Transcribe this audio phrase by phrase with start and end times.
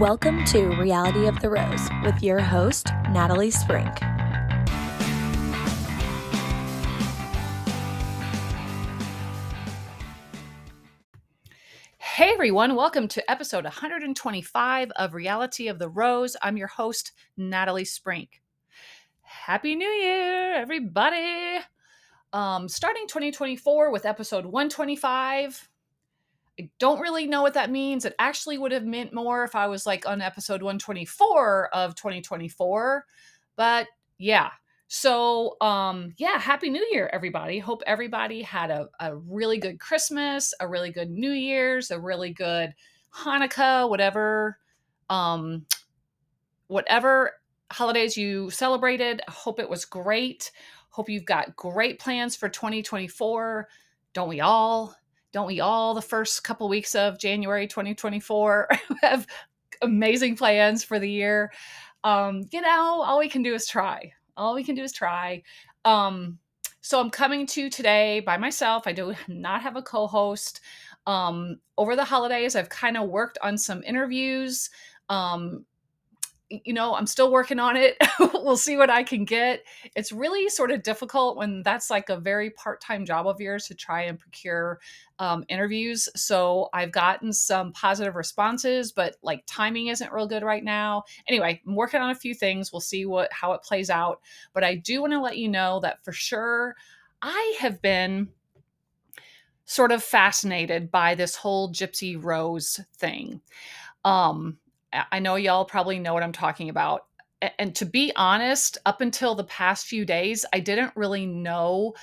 [0.00, 3.98] Welcome to Reality of the Rose with your host, Natalie Sprink.
[11.98, 16.34] Hey everyone, welcome to episode 125 of Reality of the Rose.
[16.40, 18.28] I'm your host, Natalie Sprink.
[19.20, 21.58] Happy New Year, everybody!
[22.32, 25.69] Um, starting 2024 with episode 125.
[26.60, 28.04] I don't really know what that means.
[28.04, 33.06] It actually would have meant more if I was like on episode 124 of 2024.
[33.56, 33.86] But
[34.18, 34.50] yeah.
[34.88, 37.58] So um yeah, happy new year everybody.
[37.58, 42.32] Hope everybody had a, a really good Christmas, a really good New Year's, a really
[42.32, 42.74] good
[43.14, 44.58] Hanukkah, whatever
[45.08, 45.64] um
[46.66, 47.32] whatever
[47.72, 49.22] holidays you celebrated.
[49.28, 50.50] Hope it was great.
[50.90, 53.66] Hope you've got great plans for 2024.
[54.12, 54.94] Don't we all?
[55.32, 58.68] Don't we all the first couple weeks of January 2024
[59.02, 59.26] have
[59.82, 61.52] amazing plans for the year?
[62.04, 64.12] Um, you know, all we can do is try.
[64.36, 65.42] All we can do is try.
[65.84, 66.38] Um,
[66.80, 68.86] so I'm coming to today by myself.
[68.86, 70.60] I do not have a co-host.
[71.06, 74.70] Um, over the holidays, I've kind of worked on some interviews.
[75.08, 75.64] Um,
[76.50, 77.96] you know, I'm still working on it.
[78.18, 79.62] we'll see what I can get.
[79.94, 83.66] It's really sort of difficult when that's like a very part time job of yours
[83.66, 84.80] to try and procure
[85.20, 86.08] um, interviews.
[86.16, 91.04] So I've gotten some positive responses, but like timing isn't real good right now.
[91.28, 92.72] Anyway, I'm working on a few things.
[92.72, 94.20] We'll see what how it plays out.
[94.52, 96.74] But I do want to let you know that for sure,
[97.22, 98.28] I have been
[99.66, 103.40] sort of fascinated by this whole Gypsy Rose thing.
[104.04, 104.58] Um,
[104.92, 107.06] I know y'all probably know what I'm talking about.
[107.58, 111.94] And to be honest, up until the past few days, I didn't really know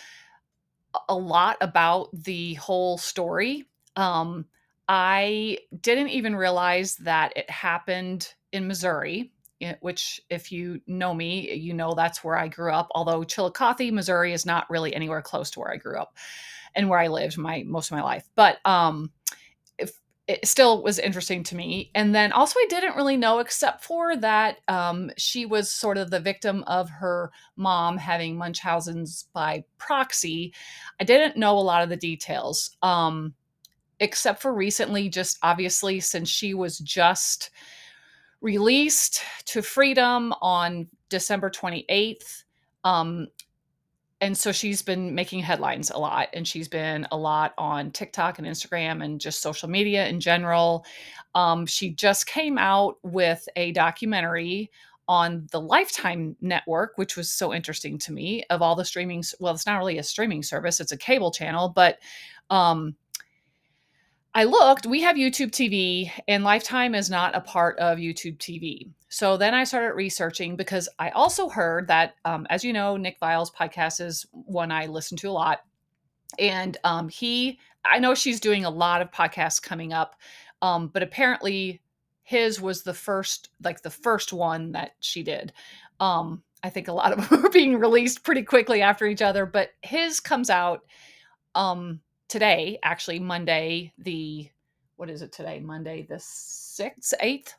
[1.07, 3.65] a lot about the whole story.
[3.95, 4.45] Um,
[4.87, 11.53] I didn't even realize that it happened in Missouri, eh, which, if you know me,
[11.53, 12.87] you know that's where I grew up.
[12.91, 16.15] Although Chillicothe, Missouri, is not really anywhere close to where I grew up
[16.73, 18.27] and where I lived my most of my life.
[18.35, 19.11] But um,
[20.27, 21.89] it still was interesting to me.
[21.95, 26.09] And then also, I didn't really know, except for that um, she was sort of
[26.09, 30.53] the victim of her mom having Munchausen's by proxy.
[30.99, 33.35] I didn't know a lot of the details, um,
[34.01, 37.49] except for recently, just obviously, since she was just
[38.41, 42.43] released to freedom on December 28th.
[42.83, 43.27] Um,
[44.19, 48.39] and so she's been making headlines a lot and she's been a lot on tiktok
[48.39, 50.85] and instagram and just social media in general.
[51.35, 54.71] Um, she just came out with a documentary
[55.07, 59.53] on the lifetime network which was so interesting to me of all the streaming well
[59.53, 61.99] it's not really a streaming service it's a cable channel but
[62.49, 62.95] um,
[64.37, 68.87] I looked, we have YouTube TV, and Lifetime is not a part of YouTube TV.
[69.09, 73.17] So then I started researching because I also heard that, um, as you know, Nick
[73.19, 75.61] Viall's podcast is one I listen to a lot.
[76.37, 80.17] And um, he, I know she's doing a lot of podcasts coming up,
[80.61, 81.81] um, but apparently
[82.21, 85.51] his was the first, like the first one that she did.
[85.99, 89.47] Um, I think a lot of them are being released pretty quickly after each other,
[89.47, 90.83] but his comes out
[91.55, 94.49] um today, actually Monday, the
[94.97, 95.59] what is it today?
[95.59, 97.53] Monday the sixth, eighth,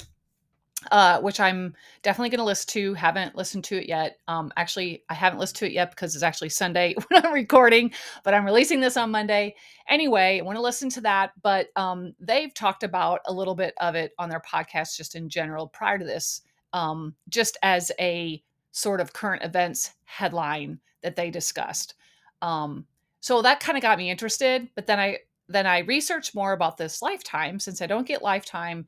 [0.91, 2.95] uh, which I'm definitely going to listen to.
[2.95, 4.19] Haven't listened to it yet.
[4.29, 7.93] Um, actually, I haven't listened to it yet because it's actually Sunday when I'm recording,
[8.25, 9.55] but I'm releasing this on Monday.
[9.89, 11.33] Anyway, I want to listen to that.
[11.43, 15.29] But um, they've talked about a little bit of it on their podcast just in
[15.29, 16.43] general prior to this,
[16.73, 18.43] um, just as a
[18.73, 21.95] sort of current events headline that they discussed.
[22.43, 22.87] Um,
[23.21, 25.19] so that kind of got me interested but then i
[25.49, 28.87] then i researched more about this lifetime since i don't get lifetime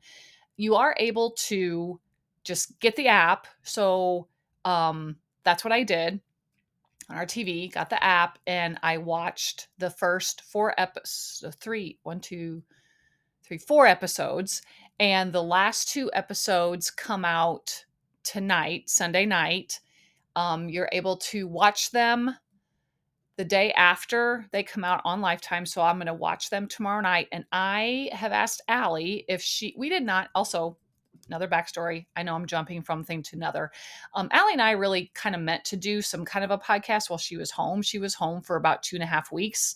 [0.57, 1.99] you are able to
[2.43, 4.27] just get the app so
[4.65, 6.19] um that's what i did
[7.09, 12.19] on our tv got the app and i watched the first four episodes three one
[12.19, 12.61] two
[13.43, 14.61] three four episodes
[14.99, 17.85] and the last two episodes come out
[18.23, 19.79] tonight sunday night
[20.33, 22.33] um, you're able to watch them
[23.41, 25.65] the day after they come out on Lifetime.
[25.65, 27.27] So I'm going to watch them tomorrow night.
[27.31, 30.77] And I have asked Allie if she, we did not, also,
[31.25, 32.05] another backstory.
[32.15, 33.71] I know I'm jumping from thing to another.
[34.13, 37.09] Um, Allie and I really kind of meant to do some kind of a podcast
[37.09, 37.81] while she was home.
[37.81, 39.73] She was home for about two and a half weeks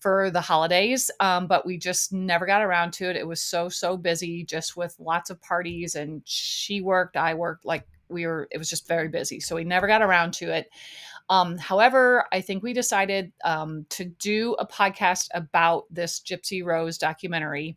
[0.00, 3.14] for the holidays, um, but we just never got around to it.
[3.14, 7.64] It was so, so busy just with lots of parties and she worked, I worked
[7.64, 9.38] like we were, it was just very busy.
[9.38, 10.68] So we never got around to it.
[11.30, 16.98] Um, however, I think we decided um, to do a podcast about this Gypsy Rose
[16.98, 17.76] documentary.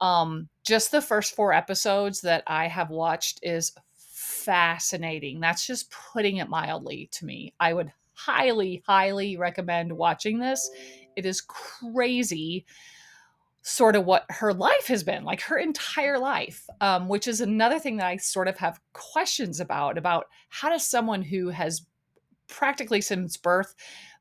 [0.00, 5.40] Um, just the first four episodes that I have watched is fascinating.
[5.40, 7.54] That's just putting it mildly to me.
[7.58, 10.70] I would highly, highly recommend watching this.
[11.16, 12.66] It is crazy
[13.62, 17.80] sort of what her life has been like her entire life um, which is another
[17.80, 21.84] thing that i sort of have questions about about how does someone who has
[22.48, 23.74] practically since birth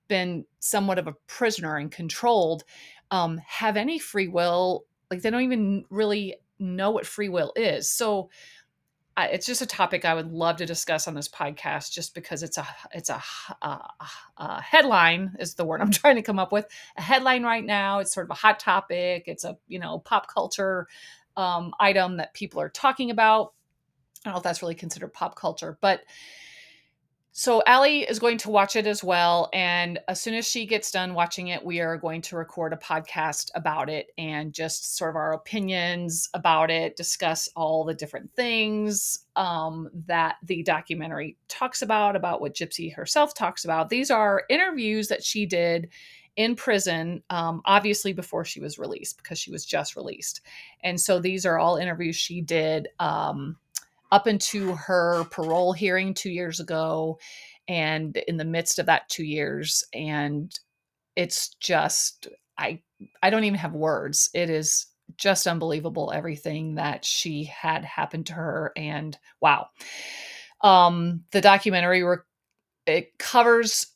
[0.08, 2.64] been somewhat of a prisoner and controlled
[3.12, 7.90] um, have any free will like they don't even really know what free will is
[7.90, 8.30] so
[9.18, 12.44] I, it's just a topic I would love to discuss on this podcast, just because
[12.44, 13.24] it's a it's a,
[13.62, 13.80] a,
[14.38, 16.68] a, headline is the word I'm trying to come up with.
[16.98, 18.00] A headline right now.
[18.00, 19.24] It's sort of a hot topic.
[19.28, 20.88] It's a you know pop culture
[21.38, 23.54] um, item that people are talking about.
[24.26, 26.02] I don't know if that's really considered pop culture, but
[27.38, 29.50] so Allie is going to watch it as well.
[29.52, 32.78] And as soon as she gets done watching it, we are going to record a
[32.78, 38.32] podcast about it and just sort of our opinions about it, discuss all the different
[38.32, 43.90] things um, that the documentary talks about, about what Gypsy herself talks about.
[43.90, 45.90] These are interviews that she did
[46.38, 50.40] in prison, um, obviously before she was released, because she was just released.
[50.86, 52.88] And so these are all interviews she did.
[52.98, 53.58] Um,
[54.16, 57.20] up into her parole hearing two years ago
[57.68, 60.58] and in the midst of that two years and
[61.18, 62.80] it's just i
[63.22, 64.30] i don't even have words.
[64.34, 64.86] It is
[65.18, 69.68] just unbelievable everything that she had happened to her and wow.
[70.62, 72.02] Um the documentary
[72.86, 73.88] it covers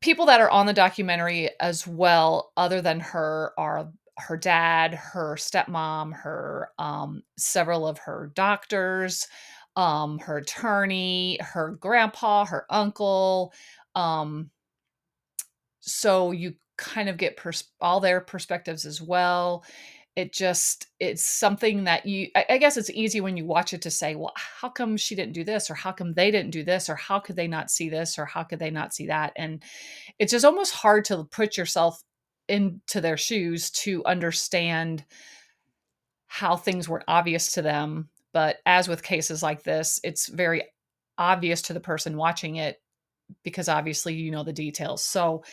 [0.00, 5.36] people that are on the documentary as well other than her are her dad, her
[5.36, 9.26] stepmom, her um, several of her doctors,
[9.76, 13.52] um, her attorney, her grandpa, her uncle.
[13.94, 14.50] Um,
[15.80, 19.64] so you kind of get pers- all their perspectives as well.
[20.16, 23.82] It just it's something that you I, I guess it's easy when you watch it
[23.82, 26.62] to say, well, how come she didn't do this, or how come they didn't do
[26.62, 29.32] this, or how could they not see this, or how could they not see that?
[29.36, 29.60] And
[30.20, 32.02] it's just almost hard to put yourself
[32.48, 35.04] into their shoes to understand
[36.26, 38.08] how things weren't obvious to them.
[38.32, 40.64] But as with cases like this, it's very
[41.16, 42.80] obvious to the person watching it
[43.42, 45.02] because obviously you know the details.
[45.02, 45.44] So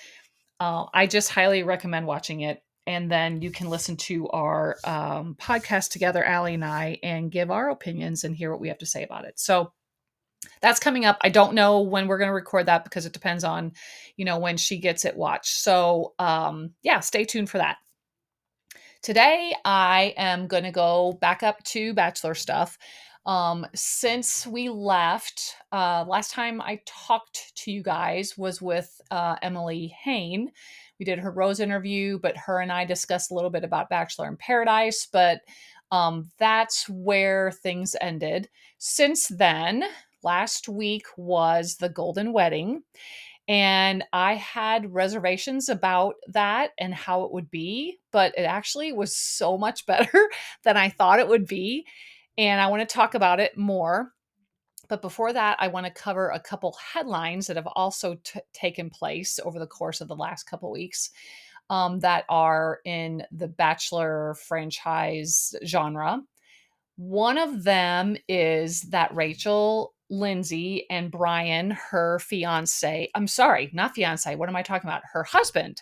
[0.60, 2.62] uh, I just highly recommend watching it.
[2.88, 7.52] And then you can listen to our um, podcast together, Allie and I, and give
[7.52, 9.40] our opinions and hear what we have to say about it.
[9.40, 9.72] So
[10.62, 11.18] that's coming up.
[11.22, 13.74] I don't know when we're going to record that because it depends on,
[14.18, 15.62] you know, when she gets it watched.
[15.62, 17.78] So, um, yeah, stay tuned for that.
[19.02, 22.78] Today, I am going to go back up to Bachelor stuff.
[23.26, 29.36] Um, since we left, uh, last time I talked to you guys was with uh,
[29.42, 30.52] Emily Hain.
[31.00, 34.28] We did her Rose interview, but her and I discussed a little bit about Bachelor
[34.28, 35.42] in Paradise, but
[35.92, 38.50] um, that's where things ended.
[38.78, 39.84] Since then,
[40.24, 42.84] last week was the Golden Wedding.
[43.48, 49.16] And I had reservations about that and how it would be, but it actually was
[49.16, 50.30] so much better
[50.64, 51.86] than I thought it would be.
[52.38, 54.14] And I want to talk about it more.
[54.88, 58.90] But before that, I want to cover a couple headlines that have also t- taken
[58.90, 61.12] place over the course of the last couple weeks
[61.70, 66.22] um, that are in the Bachelor franchise genre.
[66.98, 74.36] One of them is that Rachel Lindsay and Bryan, her fiance, I'm sorry, not fiance,
[74.36, 75.03] what am I talking about?
[75.13, 75.82] Her husband.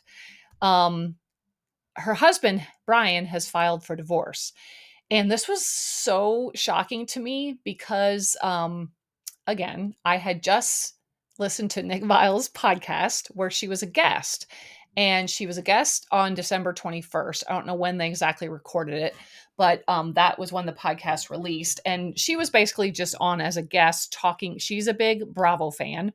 [0.61, 1.15] Um,
[1.95, 4.53] her husband, Bryan, has filed for divorce.
[5.11, 8.91] And this was so shocking to me because, um,
[9.47, 10.93] again, I had just
[11.39, 14.45] listened to Nick Viall's podcast where she was a guest.
[14.95, 17.43] And she was a guest on December 21st.
[17.47, 19.15] I don't know when they exactly recorded it,
[19.59, 21.81] but um, that was when the podcast released.
[21.85, 24.57] And she was basically just on as a guest talking.
[24.57, 26.13] She's a big Bravo fan.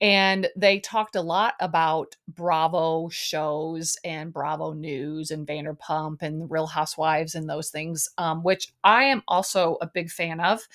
[0.00, 6.66] And they talked a lot about Bravo shows and Bravo News and Vanderpump and Real
[6.66, 10.66] Housewives and those things, um, which I am also a big fan of.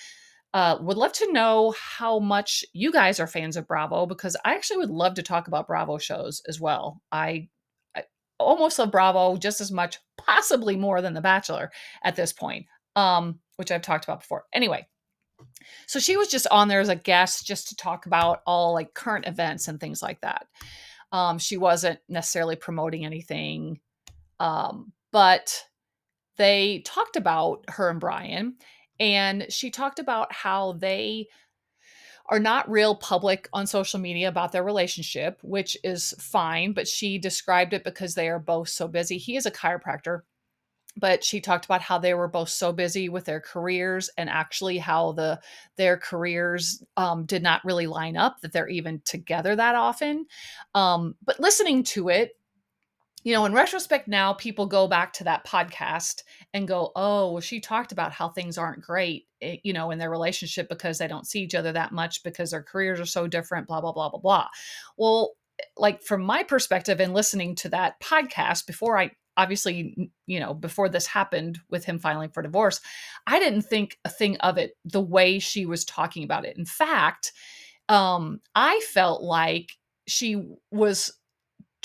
[0.53, 4.53] Uh, would love to know how much you guys are fans of Bravo because I
[4.53, 7.01] actually would love to talk about Bravo shows as well.
[7.12, 7.50] I
[8.39, 11.72] almost love Bravo just as much, possibly more than The Bachelor
[12.04, 12.65] at this point,
[12.96, 14.46] um, which I've talked about before.
[14.54, 14.88] Anyway,
[15.88, 18.94] so she was just on there as a guest just to talk about all like
[18.94, 20.48] current events and things like that.
[21.12, 23.80] Um, she wasn't necessarily promoting anything,
[24.39, 25.63] um, but
[26.38, 28.56] they talked about her and Bryan,
[29.00, 31.27] and she talked about how they
[32.29, 37.17] are not real public on social media about their relationship, which is fine, but she
[37.17, 39.17] described it because they are both so busy.
[39.17, 40.22] He is a chiropractor
[40.98, 44.77] but she talked about how they were both so busy with their careers and actually
[44.77, 45.39] how the
[45.75, 50.25] their careers um, did not really line up that they're even together that often
[50.74, 52.38] um, but listening to it
[53.25, 56.22] you know in retrospect now people go back to that podcast
[56.53, 60.00] and go oh well she talked about how things aren't great eh, you know in
[60.00, 63.27] their relationship because they don't see each other that much because their careers are so
[63.27, 64.48] different blah blah blah blah blah.
[64.96, 65.34] Well
[65.75, 70.88] like from my perspective and listening to that podcast before I obviously you know before
[70.88, 72.79] this happened with him filing for divorce
[73.27, 76.58] i didn't think a thing of it the way she was talking about it.
[76.58, 77.34] In fact
[77.89, 79.74] um i felt like
[80.08, 80.41] she
[80.72, 81.12] was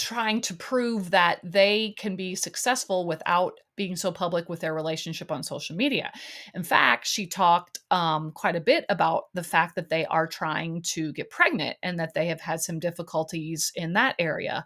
[0.00, 5.30] trying to prove that they can be successful without being so public with their relationship
[5.30, 6.12] on social media.
[6.54, 10.82] In fact, she talked um, quite a bit about the fact that they are trying
[10.82, 14.64] to get pregnant and that they have had some difficulties in that area.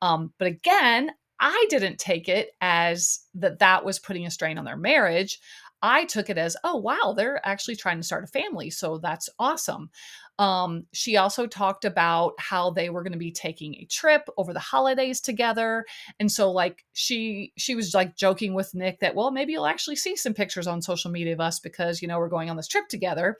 [0.00, 1.10] Um, but again,
[1.40, 5.40] I didn't take it as that that was putting a strain on their marriage.
[5.84, 8.70] I took it as, oh, wow, they're actually trying to start a family.
[8.70, 9.90] So that's awesome.
[10.38, 14.54] Um, she also talked about how they were going to be taking a trip over
[14.54, 15.84] the holidays together.
[16.18, 19.96] And so like she she was like joking with Nick that, well, maybe you'll actually
[19.96, 22.66] see some pictures on social media of us because, you know, we're going on this
[22.66, 23.36] trip together.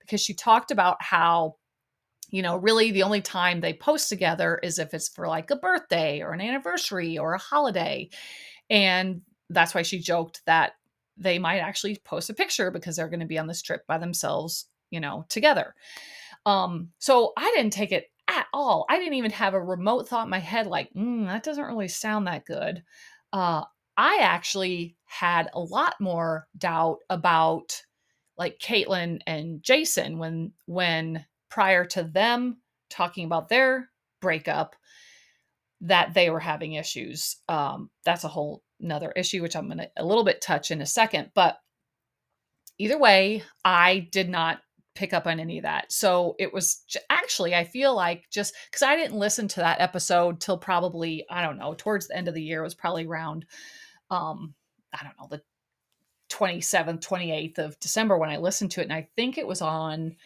[0.00, 1.56] Because she talked about how
[2.30, 5.56] you know, really the only time they post together is if it's for like a
[5.56, 8.08] birthday or an anniversary or a holiday.
[8.70, 9.20] And
[9.50, 10.72] that's why she joked that
[11.16, 13.98] they might actually post a picture because they're going to be on this trip by
[13.98, 15.74] themselves, you know, together.
[16.46, 18.86] Um, so I didn't take it at all.
[18.88, 21.88] I didn't even have a remote thought in my head like, mm, that doesn't really
[21.88, 22.82] sound that good.
[23.32, 23.64] Uh,
[23.96, 27.82] I actually had a lot more doubt about
[28.38, 33.90] like Kaitlyn and Jason when when prior to them talking about their
[34.20, 34.74] breakup
[35.82, 37.36] that they were having issues.
[37.48, 40.80] Um, that's a whole another issue, which I'm going to a little bit touch in
[40.82, 41.30] a second.
[41.34, 41.58] But
[42.78, 44.60] either way, I did not
[44.94, 45.90] pick up on any of that.
[45.90, 50.40] So it was actually, I feel like just because I didn't listen to that episode
[50.40, 53.46] till probably, I don't know, towards the end of the year, it was probably around,
[54.10, 54.54] um,
[54.92, 55.42] I don't know, the
[56.30, 58.84] 27th, 28th of December when I listened to it.
[58.84, 60.16] And I think it was on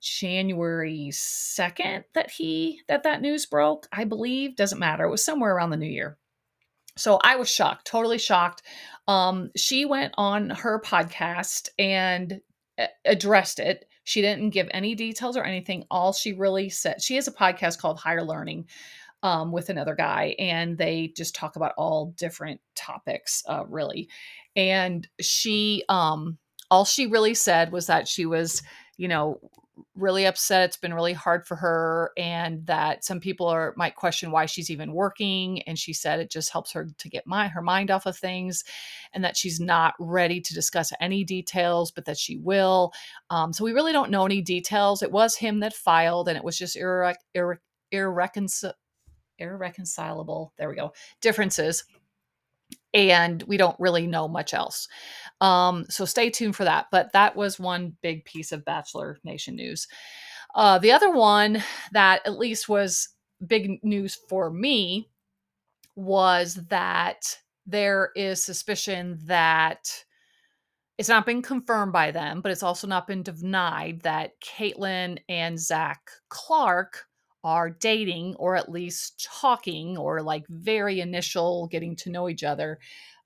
[0.00, 4.56] January 2nd that he, that that news broke, I believe.
[4.56, 5.04] Doesn't matter.
[5.04, 6.18] It was somewhere around the new year.
[6.96, 8.62] So I was shocked, totally shocked.
[9.08, 12.40] Um, she went on her podcast and
[13.04, 15.84] addressed it she didn't give any details or anything.
[15.90, 18.66] All she really said, she has a podcast called Higher Learning
[19.22, 24.08] um, with another guy, and they just talk about all different topics, uh, really.
[24.54, 26.36] And she, um,
[26.70, 28.62] all she really said was that she was,
[28.98, 29.40] you know,
[29.94, 30.64] really upset.
[30.64, 34.70] It's been really hard for her, and that some people are might question why she's
[34.70, 35.62] even working.
[35.62, 38.64] And she said it just helps her to get my her mind off of things,
[39.12, 42.92] and that she's not ready to discuss any details, but that she will.
[43.30, 45.02] Um, so we really don't know any details.
[45.02, 47.58] It was him that filed, and it was just irre- irre-
[47.92, 48.74] irreconcil-
[49.38, 50.52] irreconcilable.
[50.58, 50.92] There we go.
[51.20, 51.84] Differences
[52.94, 54.88] and we don't really know much else.
[55.40, 56.86] Um, so stay tuned for that.
[56.90, 59.86] But that was one big piece of Bachelor Nation news.
[60.54, 63.08] Uh, the other one that at least was
[63.44, 65.10] big news for me
[65.96, 67.36] was that
[67.66, 70.04] there is suspicion that
[70.96, 75.58] it's not been confirmed by them, but it's also not been denied that Kaitlyn and
[75.58, 77.06] Zac Clark
[77.44, 82.78] are dating or at least talking or like very initial getting to know each other.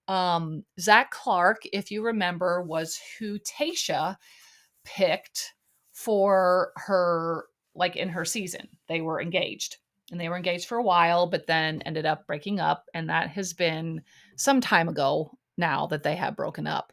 [0.08, 4.16] Um, Zac Clark, if you remember, was who Tayshia
[4.84, 5.54] picked
[5.92, 8.68] for her, like in her season.
[8.88, 9.76] They were engaged
[10.10, 12.87] and they were engaged for a while, but then ended up breaking up.
[12.94, 14.02] And that has been
[14.37, 16.92] some time ago now that they have broken up.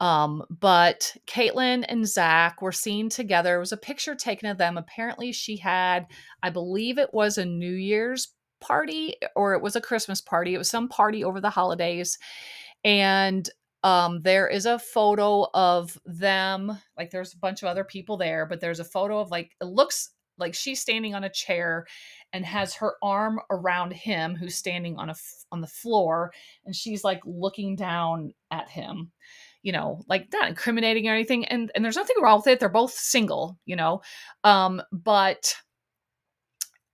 [0.00, 3.56] Um, but Kaitlyn and Zac were seen together.
[3.56, 4.76] It was a picture taken of them.
[4.76, 6.06] Apparently, she had,
[6.42, 8.28] I believe it was a New Year's
[8.60, 10.54] party or it was a Christmas party.
[10.54, 12.18] It was some party over the holidays.
[12.82, 13.48] And
[13.82, 16.78] um, there is a photo of them.
[16.96, 19.66] Like there's a bunch of other people there, but there's a photo of like, it
[19.66, 21.86] looks like she's standing on a chair
[22.32, 25.14] and has her arm around him who's standing on a
[25.52, 26.32] on the floor
[26.64, 29.12] and she's like looking down at him
[29.64, 31.46] you know, like not incriminating or anything.
[31.46, 32.60] And and there's nothing wrong with it.
[32.60, 34.02] They're both single, you know.
[34.44, 35.56] Um, but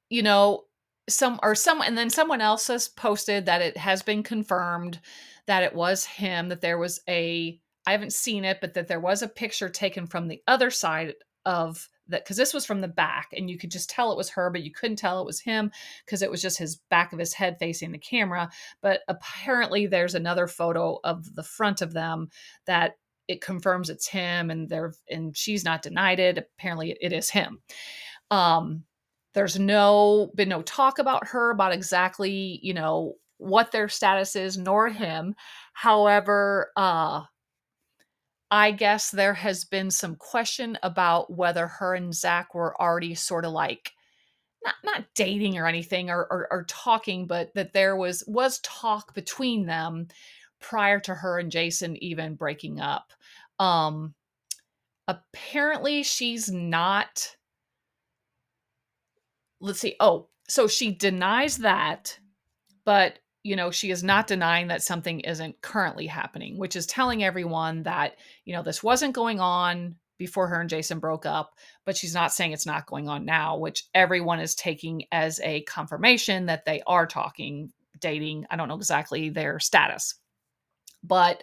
[0.08, 0.64] you know,
[1.08, 5.00] some or some and then someone else has posted that it has been confirmed
[5.46, 9.00] that it was him, that there was a I haven't seen it, but that there
[9.00, 12.88] was a picture taken from the other side of that because this was from the
[12.88, 15.40] back and you could just tell it was her, but you couldn't tell it was
[15.40, 15.70] him
[16.04, 18.50] because it was just his back of his head facing the camera.
[18.82, 22.28] But apparently, there's another photo of the front of them
[22.66, 22.94] that
[23.28, 26.38] it confirms it's him, and they're and she's not denied it.
[26.58, 27.60] Apparently, it is him.
[28.30, 28.84] Um,
[29.34, 34.58] there's no been no talk about her about exactly you know what their status is,
[34.58, 35.34] nor him.
[35.72, 37.22] However, uh,
[38.50, 43.44] I guess there has been some question about whether her and Zac were already sort
[43.44, 43.92] of like
[44.64, 49.14] not not dating or anything or, or, or talking, but that there was was talk
[49.14, 50.08] between them
[50.60, 53.12] prior to her and Jason even breaking up.
[53.58, 54.14] Um,
[55.08, 57.36] apparently, she's not.
[59.60, 59.96] Let's see.
[60.00, 62.18] Oh, so she denies that,
[62.84, 67.24] but you know, she is not denying that something isn't currently happening, which is telling
[67.24, 71.54] everyone that, you know, this wasn't going on before her and Jason broke up,
[71.86, 75.62] but she's not saying it's not going on now, which everyone is taking as a
[75.62, 78.44] confirmation that they are talking, dating.
[78.50, 80.16] I don't know exactly their status.
[81.02, 81.42] But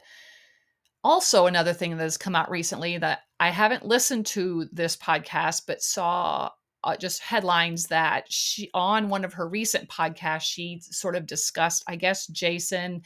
[1.03, 5.63] also, another thing that has come out recently that I haven't listened to this podcast,
[5.65, 6.51] but saw
[6.87, 11.83] uh, just headlines that she on one of her recent podcasts she sort of discussed
[11.87, 13.01] i guess jason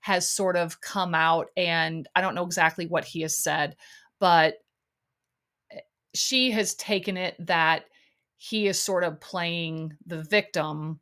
[0.00, 3.74] has sort of come out and i don't know exactly what he has said
[4.20, 4.56] but
[5.70, 5.80] eh,
[6.14, 7.84] she has taken it that
[8.36, 11.00] he is sort of playing the victim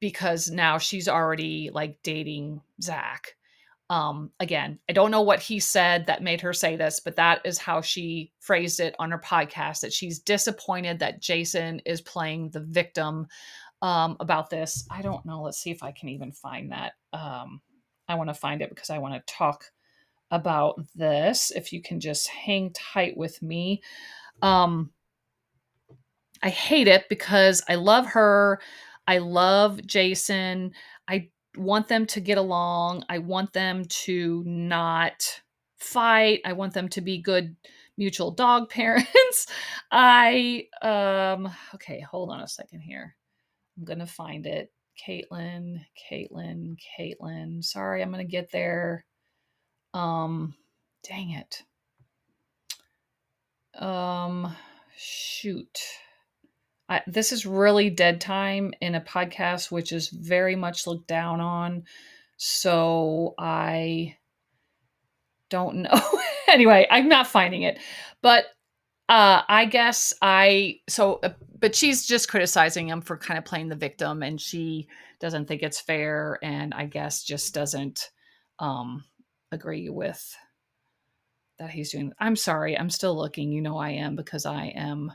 [0.00, 3.35] because now she's already like dating zac
[3.88, 7.40] um, again, I don't know what he said that made her say this, but that
[7.44, 12.50] is how she phrased it on her podcast that she's disappointed that Jason is playing
[12.50, 13.28] the victim
[13.82, 14.86] um, about this.
[14.90, 15.42] I don't know.
[15.42, 16.94] Let's see if I can even find that.
[17.12, 17.60] Um,
[18.08, 19.64] I want to find it because I want to talk
[20.32, 21.52] about this.
[21.54, 23.82] If you can just hang tight with me.
[24.42, 24.90] Um,
[26.42, 28.60] I hate it because I love her.
[29.06, 30.72] I love Jason.
[31.08, 33.04] I want them to get along.
[33.08, 35.40] I want them to not
[35.78, 36.40] fight.
[36.44, 37.56] I want them to be good
[37.96, 39.46] mutual dog parents.
[39.90, 43.16] I um okay, hold on a second here.
[43.76, 44.72] I'm gonna find it.
[45.06, 47.62] Kaitlyn, Kaitlyn, Kaitlyn.
[47.62, 49.04] Sorry, I'm gonna get there.
[49.92, 50.54] Um,
[51.06, 51.62] dang it.
[53.82, 54.54] Um,
[54.96, 55.78] shoot.
[56.88, 61.40] I, this is really dead time in a podcast, which is very much looked down
[61.40, 61.84] on.
[62.36, 64.16] So I
[65.50, 66.00] don't know.
[66.48, 67.78] anyway, I'm not finding it,
[68.22, 68.44] but
[69.08, 71.20] uh, I guess I so.
[71.22, 74.88] Uh, but she's just criticizing him for kind of playing the victim, and she
[75.20, 78.10] doesn't think it's fair, and I guess just doesn't
[78.58, 79.04] um,
[79.52, 80.36] agree with
[81.58, 82.12] that he's doing.
[82.18, 83.52] I'm sorry, I'm still looking.
[83.52, 85.12] You know I am because I am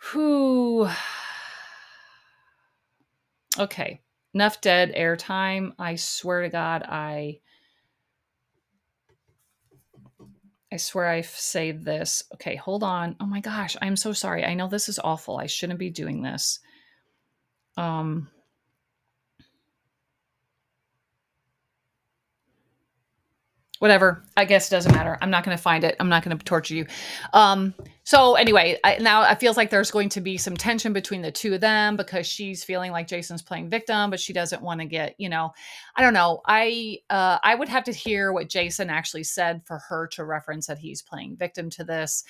[0.00, 0.88] who
[3.58, 4.00] okay
[4.34, 5.72] enough dead airtime.
[5.78, 7.40] I swear to god i
[10.72, 12.24] i swear i've saved this.
[12.34, 13.16] Okay hold on.
[13.20, 14.44] Oh my gosh i'm so sorry.
[14.44, 15.38] I know this is awful.
[15.38, 16.60] I shouldn't be doing this.
[17.76, 18.28] Um
[23.80, 25.18] whatever i guess it doesn't matter.
[25.20, 25.96] I'm not going to find it.
[25.98, 26.86] I'm not going to torture you.
[27.32, 31.22] Um so anyway I, now it feels like there's going to be some tension between
[31.22, 34.80] the two of them because she's feeling like jason's playing victim but she doesn't want
[34.80, 35.52] to get you know
[35.96, 36.40] i don't know.
[36.46, 40.66] I uh i would have to hear what jason actually said for her to reference
[40.66, 42.24] that he's playing victim to this.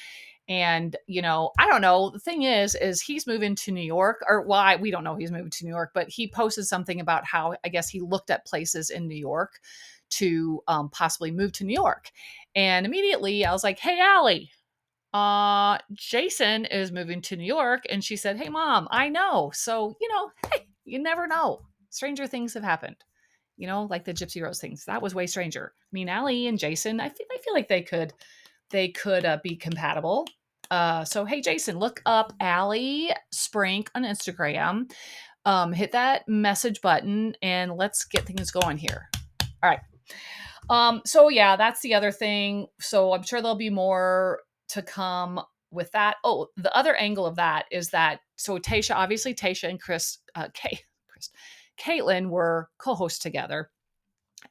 [0.49, 2.11] And you know i don't know.
[2.11, 5.17] The thing is is he's moving to new york or why well, we don't know
[5.17, 8.31] he's moving to new york but he posted something about how i guess he looked
[8.31, 9.59] at places in new york
[10.11, 12.11] to um, possibly move to New York.
[12.55, 14.51] And immediately I was like, hey, Allie,
[15.13, 17.85] uh, Jason is moving to New York.
[17.91, 19.51] And she said, hey, mom, I know.
[19.55, 21.63] So, you know, hey, you never know.
[21.91, 22.97] Stranger things have happened.
[23.57, 24.85] You know, like the Gypsy Rose things.
[24.87, 25.73] That was way stranger.
[25.77, 28.15] I mean, Allie and Jason, I feel, I feel like they could,
[28.71, 30.27] they could uh, be compatible.
[30.71, 34.91] Uh, so, hey, Jason, look up Allie Sprink on Instagram.
[35.45, 39.09] Um, hit that message button and let's get things going here.
[39.63, 39.81] All right.
[40.69, 42.67] Um, so yeah, that's the other thing.
[42.81, 46.17] So I'm sure there'll be more to come with that.
[46.25, 50.49] Oh, the other angle of that is that so Tayshia, obviously Tayshia and Chris, uh,
[50.55, 51.31] Kay, Chris,
[51.79, 53.71] Kaitlyn were co-hosts together,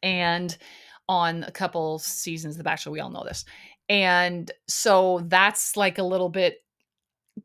[0.03, 0.57] and
[1.07, 3.45] on a couple seasons of The Bachelor, we all know this,
[3.87, 6.57] and so that's like a little bit.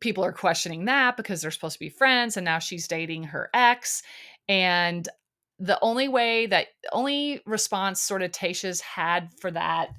[0.01, 3.51] People are questioning that because they're supposed to be friends, and now she's dating her
[3.55, 4.03] ex,
[4.49, 5.09] and
[5.59, 9.91] the only way that only response sort of Tayshia's had for that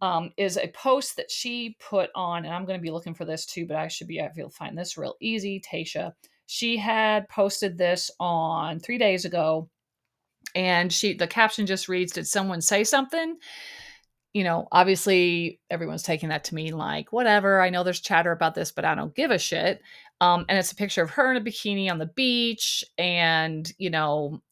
[0.00, 3.24] um, is a post that she put on, and I'm going to be looking for
[3.24, 5.60] this too, but I should be able to find this real easy.
[5.60, 6.12] Tayshia,
[6.46, 9.68] she had posted this on three days ago,
[10.54, 13.36] and she the caption just reads, "Did someone say something?"
[14.34, 17.60] You know, obviously everyone's taking that to mean like whatever.
[17.62, 19.80] I know there's chatter about this, but I don't give a shit.
[20.20, 23.90] Um, and it's a picture of her in a bikini on the beach, and you
[23.90, 24.42] know,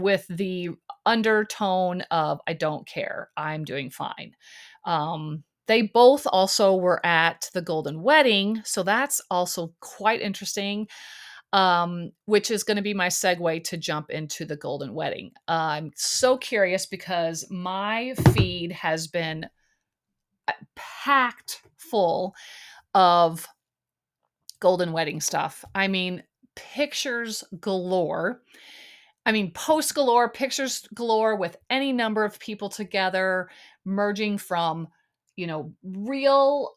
[0.00, 0.70] with the
[1.06, 4.34] undertone of I don't care, I'm doing fine.
[4.84, 10.88] Um, they both also were at the Golden Wedding, so that's also quite interesting.
[11.52, 15.30] Um, which is going to be my segue to jump into the Golden Wedding.
[15.46, 19.46] Uh, I'm so curious because my feed has been
[20.48, 22.34] uh, packed full
[22.92, 23.46] of
[24.58, 25.64] Golden Wedding stuff.
[25.76, 26.24] I mean,
[26.56, 28.42] pictures galore.
[29.26, 33.48] I mean, post galore, pictures galore with any number of people together,
[33.84, 34.88] merging from,
[35.36, 36.76] you know, real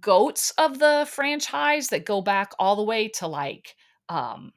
[0.00, 3.76] goats of the franchise that go back all the way to like
[4.08, 4.52] um,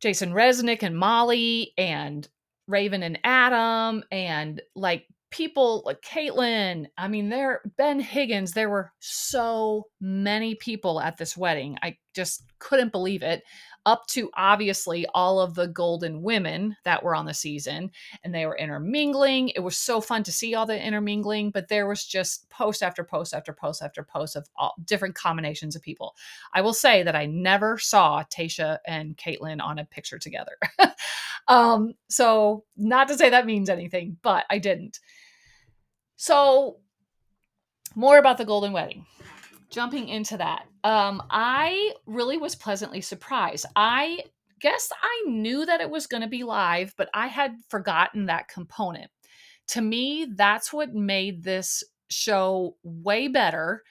[0.00, 2.26] Jason Mesnick and Molly and
[2.66, 6.86] Raven and Adam and like people like Kaitlyn.
[6.96, 8.52] I mean, there Ben Higgins.
[8.52, 11.76] There were so many people at this wedding.
[11.82, 13.42] I just couldn't believe it
[13.86, 17.90] up to obviously all of the golden women that were on the season
[18.24, 19.50] and they were intermingling.
[19.50, 23.04] It was so fun to see all the intermingling, but there was just post after
[23.04, 26.16] post after post after post of all different combinations of people.
[26.52, 30.58] I will say that I never saw Tayshia and Kaitlyn on a picture together.
[31.48, 34.98] um, so not to say that means anything, but I didn't.
[36.16, 36.78] So
[37.94, 39.06] more about the golden wedding
[39.70, 43.66] jumping into that, um, I really was pleasantly surprised.
[43.74, 44.20] I
[44.60, 48.48] guess I knew that it was going to be live, but I had forgotten that
[48.48, 49.10] component.
[49.68, 53.82] To me, that's what made this show way better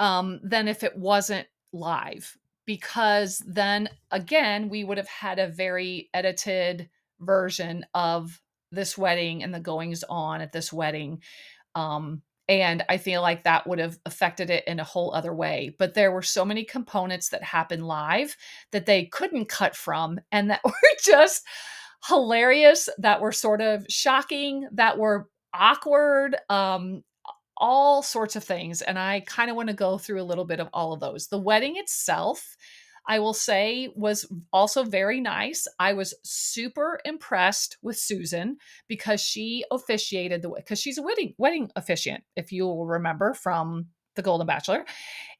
[0.00, 6.08] um, than if it wasn't live, because then again, we would have had a very
[6.14, 6.88] edited
[7.20, 11.20] version of this wedding and the goings on at this wedding.
[11.74, 15.74] Um, and i feel like that would have affected it in a whole other way
[15.78, 18.36] but there were so many components that happened live
[18.72, 20.72] that they couldn't cut from and that were
[21.04, 21.44] just
[22.06, 27.02] hilarious that were sort of shocking that were awkward um
[27.56, 30.60] all sorts of things and i kind of want to go through a little bit
[30.60, 31.26] of all of those.
[31.26, 32.56] The wedding itself
[33.08, 35.66] I will say was also very nice.
[35.78, 41.70] I was super impressed with Susan because she officiated the because she's a wedding wedding
[41.74, 44.84] officiant, if you will remember from the Golden Bachelor.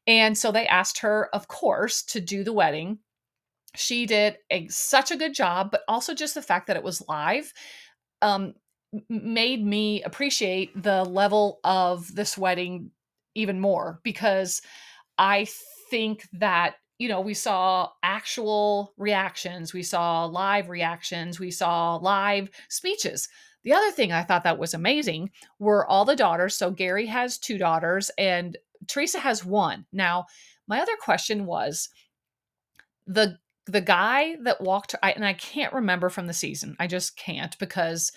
[0.07, 2.99] And so they asked her, of course, to do the wedding.
[3.75, 7.07] She did a, such a good job, but also just the fact that it was
[7.07, 7.53] live
[8.23, 8.55] um,
[9.09, 12.89] made me appreciate the level of this wedding
[13.35, 14.63] even more because
[15.19, 15.47] I
[15.91, 22.51] think that you know, we saw actual reactions, we saw live reactions, we saw live
[22.67, 23.29] speeches.
[23.63, 26.55] The other thing I thought that was amazing were all the daughters.
[26.55, 28.57] So Gary has two daughters and
[28.87, 29.85] Theresa has one.
[29.91, 30.25] Now,
[30.67, 31.89] my other question was
[33.07, 36.75] the the guy that walked I, and I can't remember from the season.
[36.79, 38.11] I just can't because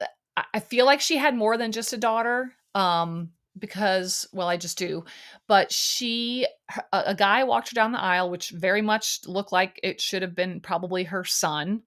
[0.00, 2.52] uh, I feel like she had more than just a daughter.
[2.74, 5.04] Um because well i just do
[5.46, 6.46] but she
[6.92, 10.22] a, a, guy walked her down the aisle which very much looked like it should
[10.22, 11.82] have been probably her son.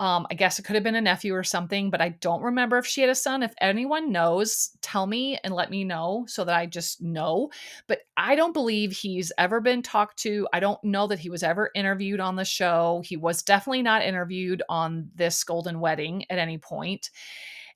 [0.00, 2.78] Um i guess it could have been a nephew or something but i don't remember
[2.78, 3.42] if she had a son.
[3.42, 7.50] If anyone knows tell me and let me know so that i just know
[7.86, 10.48] but i don't believe he's ever been talked to.
[10.54, 13.02] I don't know that he was ever interviewed on the show.
[13.04, 17.10] He was definitely not interviewed on this golden wedding at any point.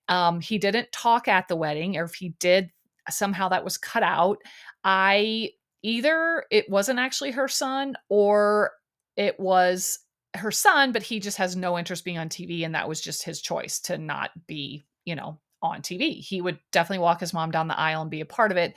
[0.09, 2.71] Um, he didn't talk at the wedding, or if he did,
[3.11, 4.38] somehow that was cut out.
[4.85, 5.51] I
[5.83, 8.73] either it wasn't actually her son or
[9.16, 10.01] it was
[10.35, 12.64] her son, but he just has no interest being on TV.
[12.64, 16.21] And that was just his choice to not be, you know, on TV.
[16.21, 18.77] He would definitely walk his mom down the aisle and be a part of it,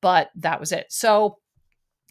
[0.00, 0.86] but that was it.
[0.88, 1.38] So,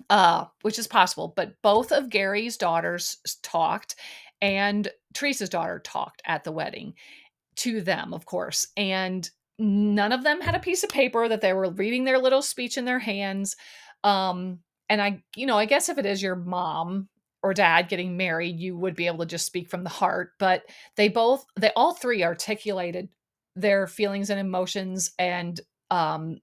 [0.09, 1.33] uh, which is possible.
[1.35, 3.95] But both of Gary's daughters talked
[4.41, 6.95] and Theresa's daughter talked at the wedding
[7.57, 8.67] to them, of course.
[8.77, 9.29] And
[9.61, 12.77] none of them had a piece of paper that they were reading their little speech
[12.77, 13.55] in their hands.
[14.03, 17.07] Um and i you know i guess if it is your mom
[17.43, 20.31] or dad getting married you would be able to just speak from the heart.
[20.39, 20.63] But
[20.97, 23.09] they both they all three articulated
[23.55, 25.59] their feelings and emotions and
[25.91, 26.39] um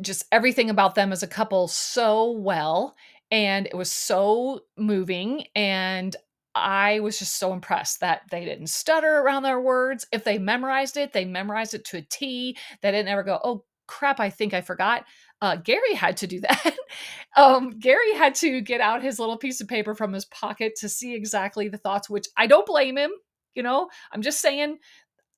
[0.00, 2.94] just everything about them as a couple so well.
[3.30, 5.44] And it was so moving.
[5.54, 6.14] And
[6.56, 10.06] I was just so impressed that they didn't stutter around their words.
[10.10, 12.56] If they memorized it, they memorized it to a T.
[12.80, 15.04] They didn't ever go, oh crap, I think I forgot.
[15.42, 16.76] Uh, Gary had to do that.
[17.36, 20.88] um, Gary had to get out his little piece of paper from his pocket to
[20.88, 23.12] see exactly the thoughts, which I don't blame him.
[23.54, 24.78] You know, I'm just saying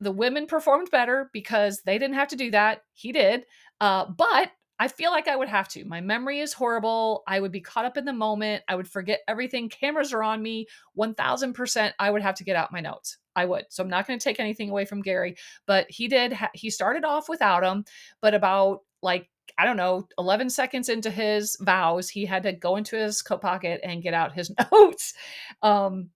[0.00, 2.82] the women performed better because they didn't have to do that.
[2.92, 3.44] He did.
[3.80, 5.84] Uh, but I feel like I would have to.
[5.84, 7.24] My memory is horrible.
[7.26, 8.62] I would be caught up in the moment.
[8.68, 9.68] I would forget everything.
[9.68, 10.66] Cameras are on me.
[10.96, 13.18] 1000% I would have to get out my notes.
[13.34, 13.66] I would.
[13.70, 15.36] So I'm not going to take anything away from Gary,
[15.66, 16.32] but he did.
[16.32, 17.84] Ha- he started off without them,
[18.20, 22.76] but about like, I don't know, 11 seconds into his vows, he had to go
[22.76, 25.14] into his coat pocket and get out his notes.
[25.62, 26.10] Um,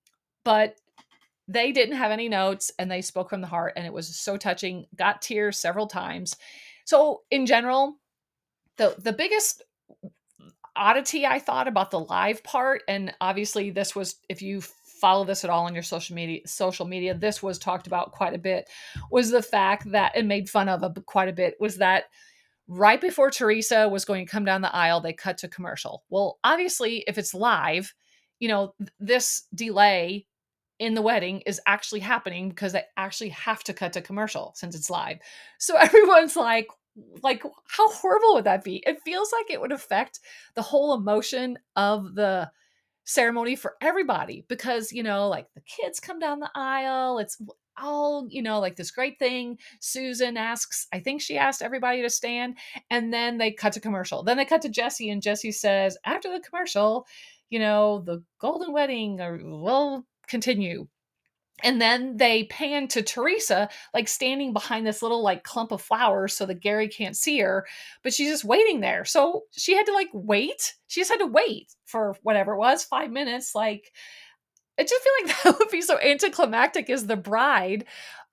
[0.45, 0.77] but
[1.49, 4.37] they didn't have any notes and they spoke from the heart and it was so
[4.37, 6.37] touching got tears several times
[6.85, 7.97] so in general
[8.79, 9.63] the the biggest
[10.75, 14.63] oddity I thought about the live part, and obviously this was if you
[15.03, 18.35] follow this at all on your social media social media, this was talked about quite
[18.35, 18.69] a bit,
[19.11, 22.05] was the fact that and made fun of quite a bit was that
[22.69, 26.05] right before Theresa was going to come down the aisle, they cut to commercial.
[26.09, 27.93] Well, obviously, if it's live,
[28.39, 30.27] you know, this delay
[30.79, 34.75] in the wedding is actually happening because they actually have to cut to commercial since
[34.75, 35.19] it's live.
[35.59, 36.67] So everyone's like,
[37.23, 38.83] like how horrible would that be?
[38.87, 40.21] It feels like it would affect
[40.55, 42.51] the whole emotion of the
[43.05, 47.37] ceremony for everybody because you know like the kids come down the aisle it's
[47.77, 49.59] all you know like this great thing.
[49.81, 52.57] Susan asks i think she asked everybody to stand
[52.91, 54.23] and then they cut to commercial.
[54.23, 57.07] Then they cut to jesse and jesse says after the commercial
[57.51, 60.87] you know the golden wedding uh, will continue
[61.63, 66.35] and then they pan to Theresa, like standing behind this little like clump of flowers
[66.35, 67.67] so that Gary can't see her,
[68.03, 69.05] but she's just waiting there.
[69.05, 70.75] So she had to like wait.
[70.89, 73.55] She just had to wait for whatever it was, five minutes.
[73.55, 73.93] Like,
[74.79, 77.85] I just feel like that would be so anticlimactic as the bride.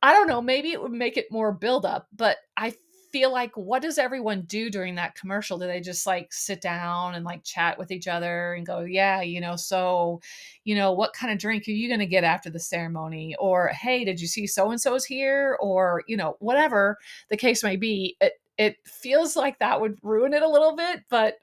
[0.02, 2.74] I don't know, maybe it would make it more build up, but I
[3.12, 5.58] feel like what does everyone do during that commercial?
[5.58, 9.22] Do they just like sit down and like chat with each other and go, yeah,
[9.22, 10.22] you know, so,
[10.64, 13.36] you know, what kind of drink are you going to get after the ceremony?
[13.40, 15.58] Or, hey, did you see so and so's here?
[15.60, 16.98] Or, you know, whatever
[17.30, 18.16] the case may be.
[18.22, 21.38] It, it feels like that would ruin it a little bit, but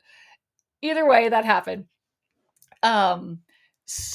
[0.82, 1.86] either way, that happened.
[2.82, 3.40] Um,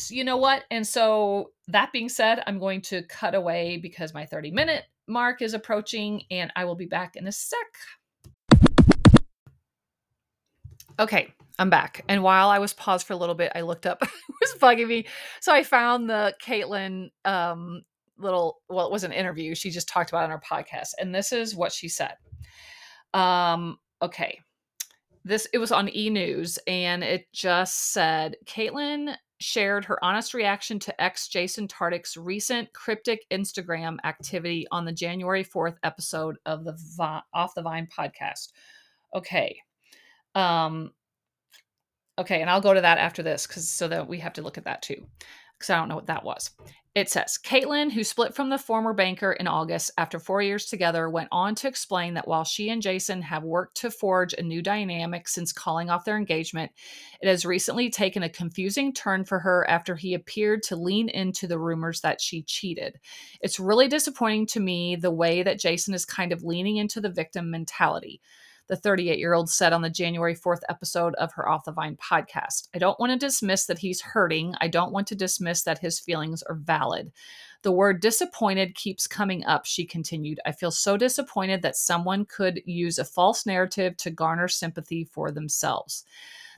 [0.10, 0.66] you know what?
[0.70, 5.42] And so that being said, I'm going to cut away because my 30 minute mark
[5.42, 7.58] is approaching and I will be back in a sec.
[11.00, 12.04] Okay, I'm back.
[12.08, 14.10] And while I was paused for a little bit, I looked up, it
[14.42, 15.08] was bugging me.
[15.42, 17.82] So I found the Kaitlyn um,
[18.18, 20.90] little, well, it was an interview she just talked about on her podcast.
[21.00, 22.14] And this is what she said.
[23.14, 24.40] Um, okay.
[25.24, 30.80] This, it was on E News and it just said Kaitlyn shared her honest reaction
[30.80, 36.78] to ex Jason Tartick's recent cryptic Instagram activity on the January 4th episode of the
[36.96, 38.50] Vi- Off the Vine podcast.
[39.16, 39.58] Okay.
[40.36, 40.92] Um
[42.18, 44.58] okay, and I'll go to that after this cuz so that we have to look
[44.58, 45.08] at that too
[45.62, 46.52] cuz I don't know what that was.
[46.94, 51.10] It says Kaitlyn, who split from the former banker in August after four years together,
[51.10, 54.62] went on to explain that while she and Jason have worked to forge a new
[54.62, 56.74] dynamic since calling off their engagement,
[57.22, 61.48] it has recently taken a confusing turn for her after he appeared to lean into
[61.48, 63.00] the rumors that she cheated.
[63.40, 67.10] It's really disappointing to me the way that Jason is kind of leaning into the
[67.10, 68.20] victim mentality
[68.68, 71.98] the 38 year old said on the January 4th episode of her Off the Vine
[71.98, 72.68] podcast.
[72.74, 74.56] I don't want to dismiss that he's hurting.
[74.62, 77.12] I don't want to dismiss that his feelings are valid.
[77.64, 80.40] The word disappointed keeps coming up, she continued.
[80.46, 85.30] I feel so disappointed that someone could use a false narrative to garner sympathy for
[85.30, 86.06] themselves.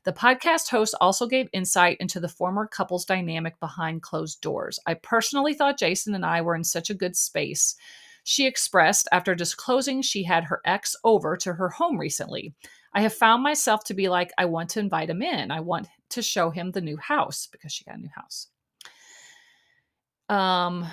[0.05, 4.79] The podcast host also gave insight into the former couple's dynamic behind closed doors.
[4.85, 7.75] I personally thought Jason and I were in such a good space.
[8.23, 12.53] She expressed after disclosing she had her ex over to her home recently.
[12.93, 15.51] I have found myself to be like, I want to invite him in.
[15.51, 18.47] I want to show him the new house because she got a new house.
[20.29, 20.87] Um,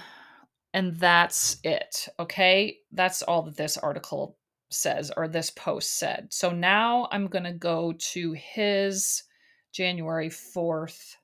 [0.73, 2.09] and that's it.
[2.19, 2.79] Okay.
[2.93, 4.37] That's all that this article
[4.71, 6.29] says or this post said.
[6.31, 9.25] So now I'm going to go to his
[9.73, 11.15] January 4th,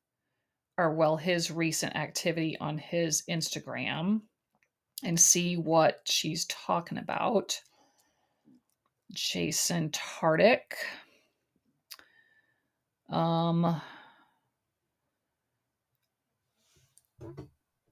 [0.78, 4.20] or well, his recent activity on his Instagram
[5.02, 7.60] and see what she's talking about.
[9.12, 10.74] Jason Tartick.
[13.10, 13.80] Um,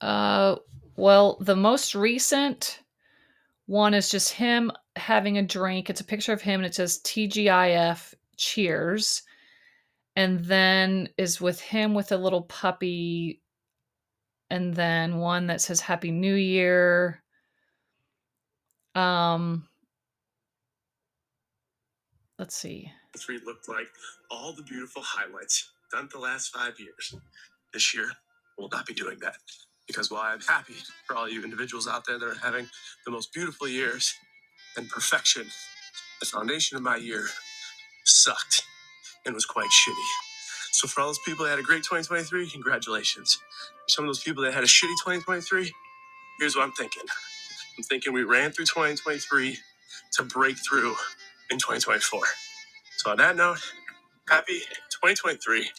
[0.01, 0.57] uh,
[0.97, 2.81] well, the most recent
[3.67, 5.89] one is just him having a drink.
[5.89, 9.23] It's a picture of him and it says TGIF cheers.
[10.17, 13.41] And then is with him with a little puppy
[14.51, 17.23] and then one that says Happy New Year.
[18.95, 19.67] Um,
[22.39, 22.91] let's see.
[23.19, 23.87] Three looked like
[24.31, 27.15] all the beautiful highlights done the last five years.
[27.73, 28.11] This year,
[28.59, 29.37] we'll not be doing that.
[29.87, 30.75] Because while I'm happy
[31.07, 32.67] for all you individuals out there that are having
[33.05, 34.15] the most beautiful years
[34.77, 35.47] and perfection,
[36.21, 37.27] the foundation of my year
[38.05, 38.65] sucked
[39.27, 40.24] and was quite shitty.
[40.75, 43.35] So for all those people that had a great 2023, congratulations.
[43.37, 45.73] For some of those people that had a shitty 2023,
[46.41, 47.05] here's what I'm thinking.
[47.79, 49.59] I'm thinking we ran through 2023
[50.15, 50.97] to break through
[51.51, 52.23] in 2024.
[52.99, 53.59] So on that note,
[54.29, 54.61] happy
[55.03, 55.71] 2023,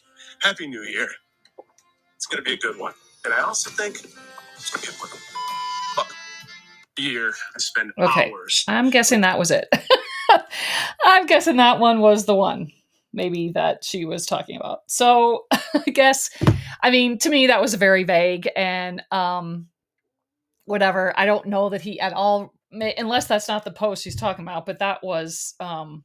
[0.41, 1.10] happy New Year.
[2.17, 2.93] It's gonna be a good one,
[3.25, 3.97] and I also think
[4.55, 5.21] it's gonna be a good
[5.95, 6.12] fuck
[6.99, 7.29] year.
[7.55, 8.31] I spend Okay.
[8.31, 8.65] hours.
[8.67, 9.67] I'm guessing that was it.
[11.05, 12.71] I'm guessing that one was the one,
[13.15, 14.80] maybe that she was talking about.
[14.88, 16.30] So I guess,
[16.82, 19.67] I mean, to me, that was very vague and um,
[20.65, 21.13] whatever.
[21.17, 24.65] I don't know that he at all, unless that's not the post he's talking about,
[24.65, 26.04] but that was um,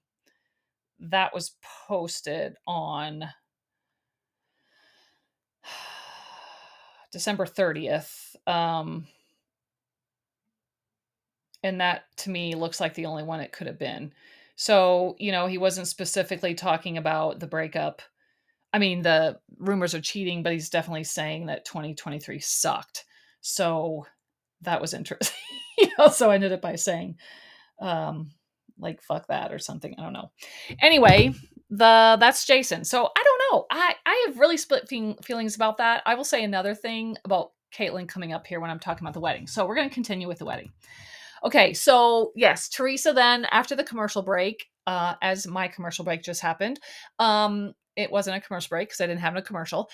[1.01, 1.57] that was
[1.89, 3.25] posted on
[7.13, 8.37] December 30th.
[8.47, 9.07] Um,
[11.63, 14.13] and that to me looks like the only one it could have been.
[14.61, 18.03] So, you know, he wasn't specifically talking about the breakup.
[18.75, 23.07] I mean, the rumors are cheating, but he's definitely saying that 2023 sucked.
[23.41, 24.05] So
[24.61, 25.35] that was interesting.
[25.79, 27.17] you know, so I ended it by saying,
[27.81, 28.33] um,
[28.79, 29.95] like fuck that or something.
[29.99, 30.31] I don't know.
[30.83, 31.33] Anyway,
[31.71, 32.85] the that's Jason.
[32.85, 33.65] So I don't know.
[33.71, 36.03] I I have really split feel- feelings about that.
[36.05, 39.21] I will say another thing about Kaitlyn coming up here when I'm talking about the
[39.21, 39.47] wedding.
[39.47, 40.71] So we're going to continue with the wedding.
[41.45, 46.41] Okay, so yes, Theresa then after the commercial break, uh, as my commercial break just
[46.41, 46.81] happened,
[47.19, 49.91] um, it wasn't a commercial break because I didn't have a commercial,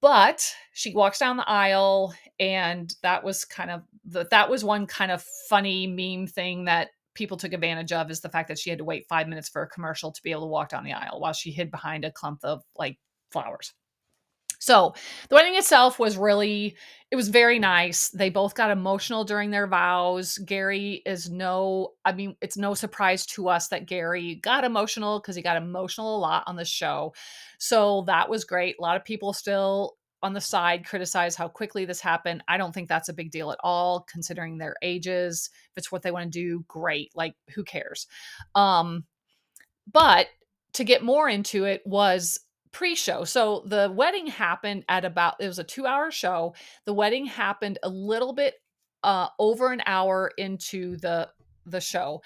[0.00, 4.86] but she walks down the aisle, and that was kind of the, that was one
[4.86, 8.70] kind of funny meme thing that people took advantage of is the fact that she
[8.70, 10.92] had to wait five minutes for a commercial to be able to walk down the
[10.92, 12.98] aisle while she hid behind a clump of like
[13.32, 13.72] flowers.
[14.60, 14.94] So
[15.28, 16.76] the wedding itself was really,
[17.10, 18.10] it was very nice.
[18.10, 20.38] They both got emotional during their vows.
[20.38, 25.34] Gary is no, I mean, it's no surprise to us that Gary got emotional because
[25.34, 27.14] he got emotional a lot on the show.
[27.58, 28.76] So that was great.
[28.78, 32.44] A lot of people still on the side criticize how quickly this happened.
[32.46, 35.48] I don't think that's a big deal at all, considering their ages.
[35.72, 37.10] If it's what they want to do, great.
[37.14, 38.06] Like, who cares?
[38.54, 39.04] Um,
[39.90, 40.26] but
[40.74, 42.38] to get more into it was
[42.72, 43.24] pre-show.
[43.24, 46.54] So the wedding happened at about it was a 2-hour show.
[46.86, 48.54] The wedding happened a little bit
[49.02, 51.30] uh over an hour into the
[51.64, 52.20] the show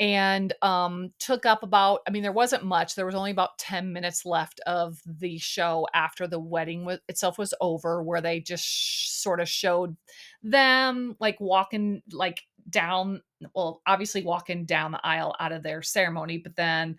[0.00, 2.94] and um took up about I mean there wasn't much.
[2.94, 7.38] There was only about 10 minutes left of the show after the wedding was, itself
[7.38, 9.96] was over where they just sh- sort of showed
[10.42, 13.22] them like walking like down
[13.54, 16.96] well obviously walking down the aisle out of their ceremony but then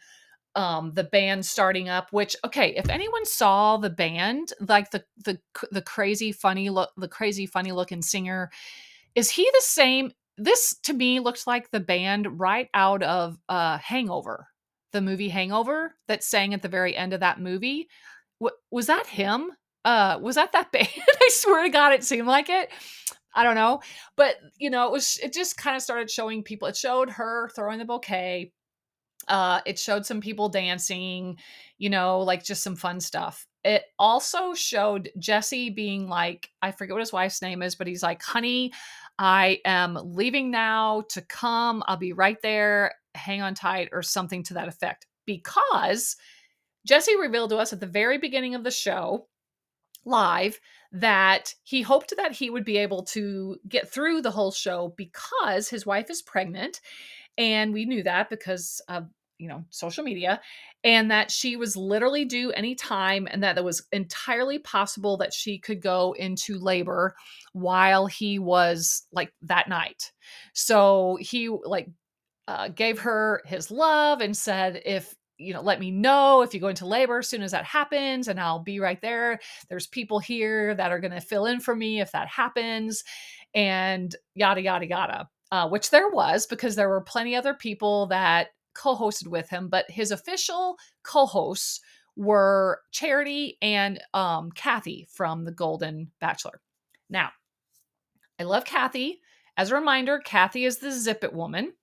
[0.55, 5.39] um the band starting up which okay if anyone saw the band like the the
[5.71, 8.49] the crazy funny look the crazy funny looking singer
[9.15, 10.11] is he the same?
[10.37, 14.47] This to me looks like the band right out of uh hangover
[14.91, 17.87] the movie hangover that sang at the very end of that movie.
[18.39, 19.51] Wa- was that him?
[19.83, 20.87] Uh was that that band?
[20.87, 22.69] I swear to god it seemed like it.
[23.35, 23.81] I don't know.
[24.15, 27.49] But you know it was it just kind of started showing people it showed her
[27.49, 28.53] throwing the bouquet
[29.29, 31.37] uh, it showed some people dancing,
[31.77, 33.47] you know, like just some fun stuff.
[33.63, 38.03] It also showed Jesse being like, I forget what his wife's name is, but he's
[38.03, 38.73] like, honey,
[39.17, 41.83] I am leaving now to come.
[41.87, 42.93] I'll be right there.
[43.15, 45.05] Hang on tight, or something to that effect.
[45.25, 46.15] Because
[46.87, 49.27] Jesse revealed to us at the very beginning of the show,
[50.05, 50.59] live,
[50.91, 55.69] that he hoped that he would be able to get through the whole show because
[55.69, 56.79] his wife is pregnant.
[57.37, 59.07] And we knew that because of
[59.39, 60.39] you know social media
[60.83, 65.33] and that she was literally due any time and that it was entirely possible that
[65.33, 67.15] she could go into labor
[67.53, 70.11] while he was like that night.
[70.53, 71.89] So he like
[72.47, 76.59] uh, gave her his love and said if you know let me know if you
[76.59, 79.39] go into labor as soon as that happens and i'll be right there.
[79.69, 83.03] There's people here that are going to fill in for me if that happens
[83.55, 88.49] and yada yada yada uh, which there was because there were plenty other people that
[88.79, 91.81] co-hosted with him, but his official co-hosts
[92.15, 96.61] were Charity and um, Kathy from The Golden Bachelor.
[97.09, 97.31] Now,
[98.39, 99.19] I love Kathy.
[99.57, 101.73] As a reminder, Kathy is the Zip It woman.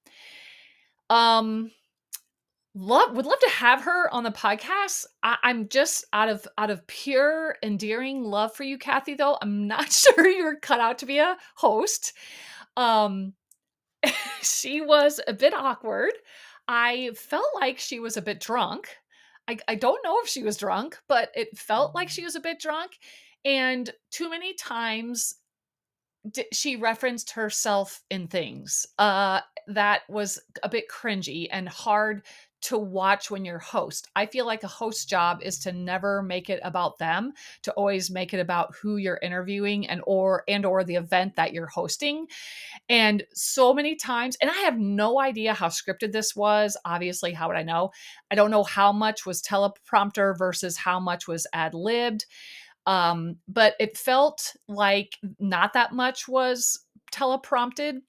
[1.11, 1.71] Um,
[2.75, 5.07] love would love to have her on the podcast.
[5.23, 9.15] I, I'm just out of out of pure endearing love for you, Kathy.
[9.15, 12.13] Though I'm not sure you're cut out to be a host.
[12.77, 13.35] Um,
[14.43, 16.13] she was a bit awkward.
[16.69, 18.89] I felt like she was a bit drunk.
[19.49, 22.41] I, I don't know if she was drunk, but it felt like she was a
[22.41, 22.93] bit drunk.
[23.45, 25.37] And too many times
[26.53, 32.23] she referenced herself in things uh, that was a bit cringy and hard
[32.67, 34.09] to watch when you're host.
[34.17, 38.11] I feel like a host job is to never make it about them, to always
[38.11, 42.27] make it about who you're interviewing and or and or the event that you're hosting.
[42.89, 46.77] And so many times and I have no idea how scripted this was.
[46.85, 47.91] Obviously, how would I know?
[48.31, 52.27] I don't know how much was teleprompter versus how much was ad-libbed.
[52.87, 56.81] Um, but it felt like not that much was
[57.13, 58.01] teleprompted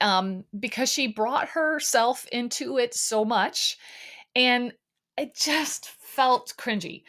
[0.00, 3.78] um, because she brought herself into it so much
[4.34, 4.72] and
[5.16, 7.02] it just felt cringy.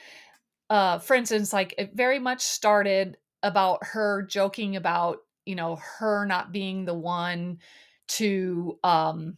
[0.70, 6.26] Uh, for instance, like it very much started about her joking about, you know, her
[6.26, 7.60] not being the one
[8.08, 9.38] to um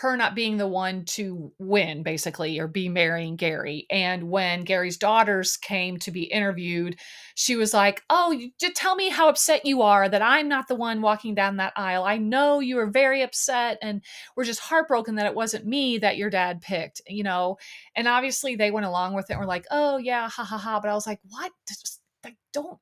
[0.00, 3.86] her not being the one to win, basically, or be marrying Gary.
[3.90, 6.98] And when Gary's daughters came to be interviewed,
[7.34, 10.76] she was like, Oh, just tell me how upset you are that I'm not the
[10.76, 12.04] one walking down that aisle.
[12.04, 14.02] I know you are very upset and
[14.36, 17.56] we're just heartbroken that it wasn't me that your dad picked, you know?
[17.96, 20.78] And obviously they went along with it and were like, Oh, yeah, ha ha ha.
[20.80, 21.50] But I was like, What?
[21.68, 22.78] Just, like, don't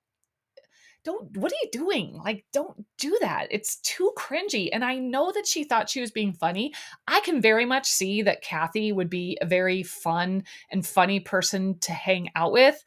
[1.06, 2.20] don't what are you doing?
[2.22, 3.46] Like don't do that.
[3.50, 4.68] It's too cringy.
[4.72, 6.74] And i know that she thought she was being funny.
[7.06, 11.78] I can very much see that kathy would be a very fun and funny person
[11.80, 12.82] to hang out with.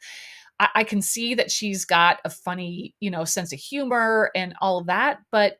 [0.60, 4.54] I, I can see that she's got a funny you know sense of humor and
[4.60, 5.58] all of that but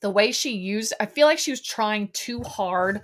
[0.00, 3.00] the way she used i feel like she was trying too hard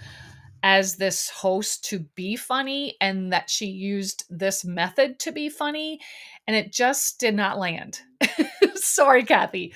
[0.62, 6.00] as this host to be funny and that she used this method to be funny
[6.46, 8.00] and it just did not land
[8.76, 9.74] Sorry, Kathy.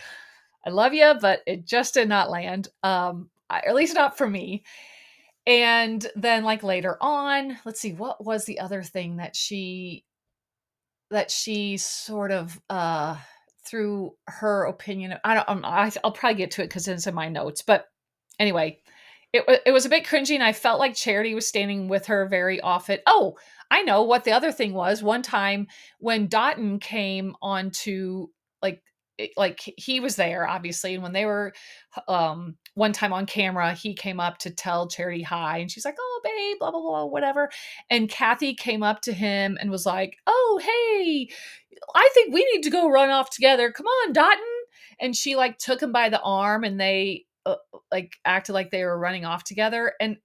[0.66, 2.68] I love you, but it just did not land.
[2.82, 4.64] Um, at least not for me.
[5.46, 10.04] And then like later on, let's see, what was the other thing that she
[11.10, 13.16] that she sort of uh
[13.66, 17.14] through her opinion i don't um, I, i'll probably get to it because it's in
[17.14, 17.86] my notes but
[18.38, 18.80] anyway
[19.34, 22.26] it, it was a bit cringy and i felt like charity was standing with her
[22.26, 22.98] very often.
[23.06, 23.36] Oh
[23.70, 25.02] i know what the other thing was.
[25.02, 25.66] One time
[25.98, 28.30] when dotun came on to
[28.62, 28.82] like
[29.36, 31.52] like he was there obviously and when they were
[32.08, 35.96] um one time on camera he came up to tell charity hi and she's like
[35.98, 37.50] oh babe blah blah blah whatever.
[37.90, 41.28] And kathy came up to him and was like oh hey
[41.94, 43.72] i think we need to go run off together.
[43.72, 44.38] Come on dotun
[45.00, 47.56] and she like took him by the arm and they uh,
[47.90, 50.16] like acted like they were running off together and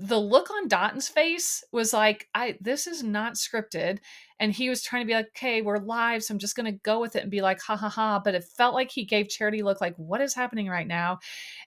[0.00, 3.98] the look on Dotun's face was like, I this is not scripted.
[4.38, 7.00] And he was trying to be like, okay, we're live, so I'm just gonna go
[7.00, 8.18] with it and be like, ha ha ha.
[8.24, 11.18] But it felt like he gave Charity look like, what is happening right now?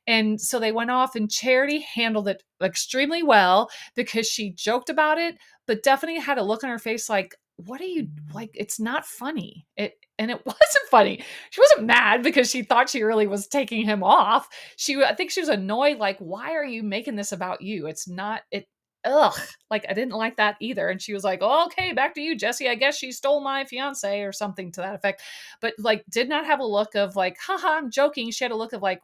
[0.07, 5.19] And so they went off, and Charity handled it extremely well because she joked about
[5.19, 5.37] it,
[5.67, 8.51] but definitely had a look on her face like, what are you like?
[8.53, 9.67] It's not funny.
[9.77, 11.23] It and it wasn't funny.
[11.49, 14.47] She wasn't mad because she thought she really was taking him off.
[14.75, 17.87] She I think she was annoyed like why are you making this about you?
[17.87, 18.67] It's not it
[19.05, 19.37] ugh
[19.69, 22.37] like I didn't like that either and she was like oh, okay back to you
[22.37, 25.21] Jesse I guess she stole my fiance or something to that effect
[25.59, 28.55] but like did not have a look of like haha I'm joking she had a
[28.55, 29.01] look of like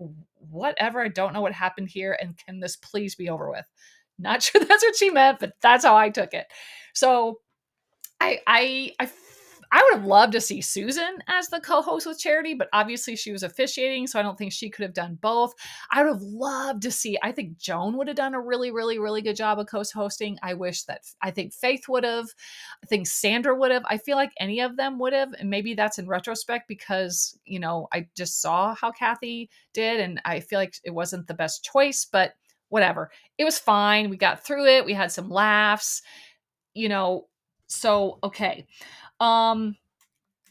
[0.49, 3.65] whatever I don't know what happened here and can this please be over with
[4.17, 6.47] not sure that's what she meant but that's how I took it
[6.93, 7.39] so
[8.19, 9.09] I I I
[9.71, 13.31] I would have loved to see Susan as the co-host with Charity, but obviously she
[13.31, 15.53] was officiating, so I don't think she could have done both.
[15.91, 17.19] I would have loved to see.
[17.21, 20.39] I think Joan would have done a really, really, really good job of co-hosting.
[20.41, 22.29] I wish that I think Faith would have.
[22.83, 23.83] I think Sandra would have.
[23.87, 27.59] I feel like any of them would have, and maybe that's in retrospect because you
[27.59, 31.63] know I just saw how Kathy did, and I feel like it wasn't the best
[31.63, 32.33] choice, but
[32.69, 33.11] whatever.
[33.37, 34.09] It was fine.
[34.09, 34.85] We got through it.
[34.85, 36.01] We had some laughs.
[36.75, 37.28] You know,
[37.69, 38.65] so okay
[39.19, 39.75] um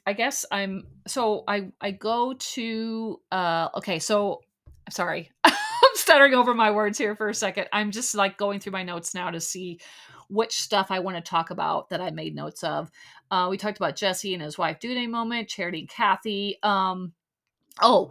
[0.07, 4.41] i guess i'm so i i go to uh okay so
[4.87, 5.53] i'm sorry i'm
[5.95, 7.67] stuttering over my words here for a second.
[7.73, 9.79] I'm just like going through my notes now to see
[10.31, 12.91] which stuff i want to talk about that i made notes of.
[13.31, 17.13] Uh we talked about jesse and his wife due day moment charity and kathy um
[17.83, 18.11] oh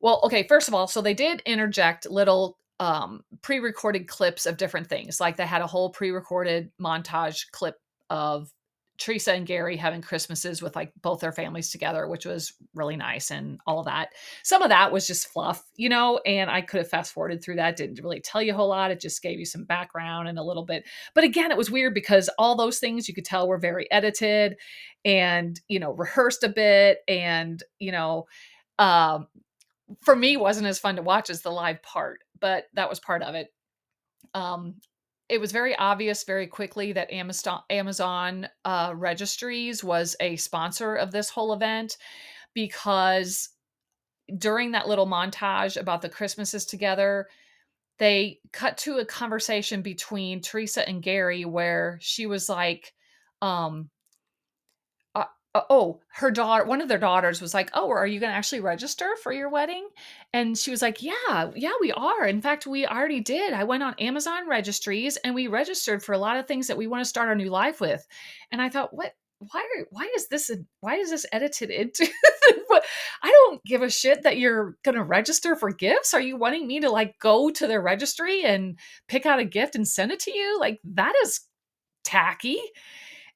[0.00, 4.88] well okay first of all so they did interject little um pre-recorded clips of different
[4.88, 7.76] things like they had a whole pre-recorded montage clip
[8.12, 8.52] of
[8.98, 13.30] Theresa and Gary having Christmases with like both their families together, which was really nice
[13.30, 14.10] and all of that.
[14.44, 17.56] Some of that was just fluff, you know, and I could have fast forwarded through
[17.56, 17.76] that.
[17.76, 18.90] Didn't really tell you a whole lot.
[18.90, 20.84] It just gave you some background and a little bit.
[21.14, 24.56] But again, it was weird because all those things you could tell were very edited
[25.06, 26.98] and, you know, rehearsed a bit.
[27.08, 28.26] And, you know,
[28.78, 29.26] um,
[30.02, 33.22] for me wasn't as fun to watch as the live part, but that was part
[33.22, 33.48] of it.
[34.34, 34.74] Um,
[35.32, 41.10] it was very obvious very quickly that Amazon Amazon uh, Registries was a sponsor of
[41.10, 41.96] this whole event
[42.52, 43.48] because
[44.36, 47.28] during that little montage about the Christmases together,
[47.98, 52.92] they cut to a conversation between Theresa and Gary where she was like,
[53.40, 53.88] um,
[55.54, 58.36] Uh, oh, her daughter, one of their daughters was like, Oh, are you going to
[58.36, 59.86] actually register for your wedding?
[60.32, 62.26] And she was like, Yeah, yeah, we are.
[62.26, 63.52] In fact, we already did.
[63.52, 66.86] I went on Amazon registries and we registered for a lot of things that we
[66.86, 68.06] want to start our new life with.
[68.50, 69.12] And I thought, What?
[69.50, 72.06] Why are, why is this why is this edited into
[73.22, 76.14] I don't give a shit that you're going to register for gifts.
[76.14, 78.78] Are you wanting me to like go to their registry and
[79.08, 80.58] pick out a gift and send it to you?
[80.58, 81.40] Like that is
[82.04, 82.58] tacky.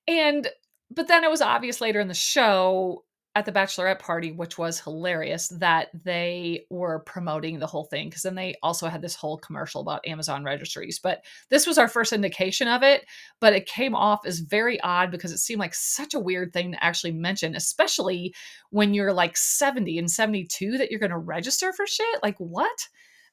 [0.08, 0.48] And
[0.91, 3.03] but then it was obvious later in the show
[3.34, 8.22] at the bachelorette party which was hilarious that they were promoting the whole thing because
[8.22, 12.14] then they also had this whole commercial about amazon registries but this was our first
[12.14, 13.05] indication of it
[13.39, 16.72] but it came off as very odd because it seemed like such a weird thing
[16.72, 18.34] to actually mention especially
[18.70, 22.89] when you're like 70 and 72 that you're going to register for shit like what?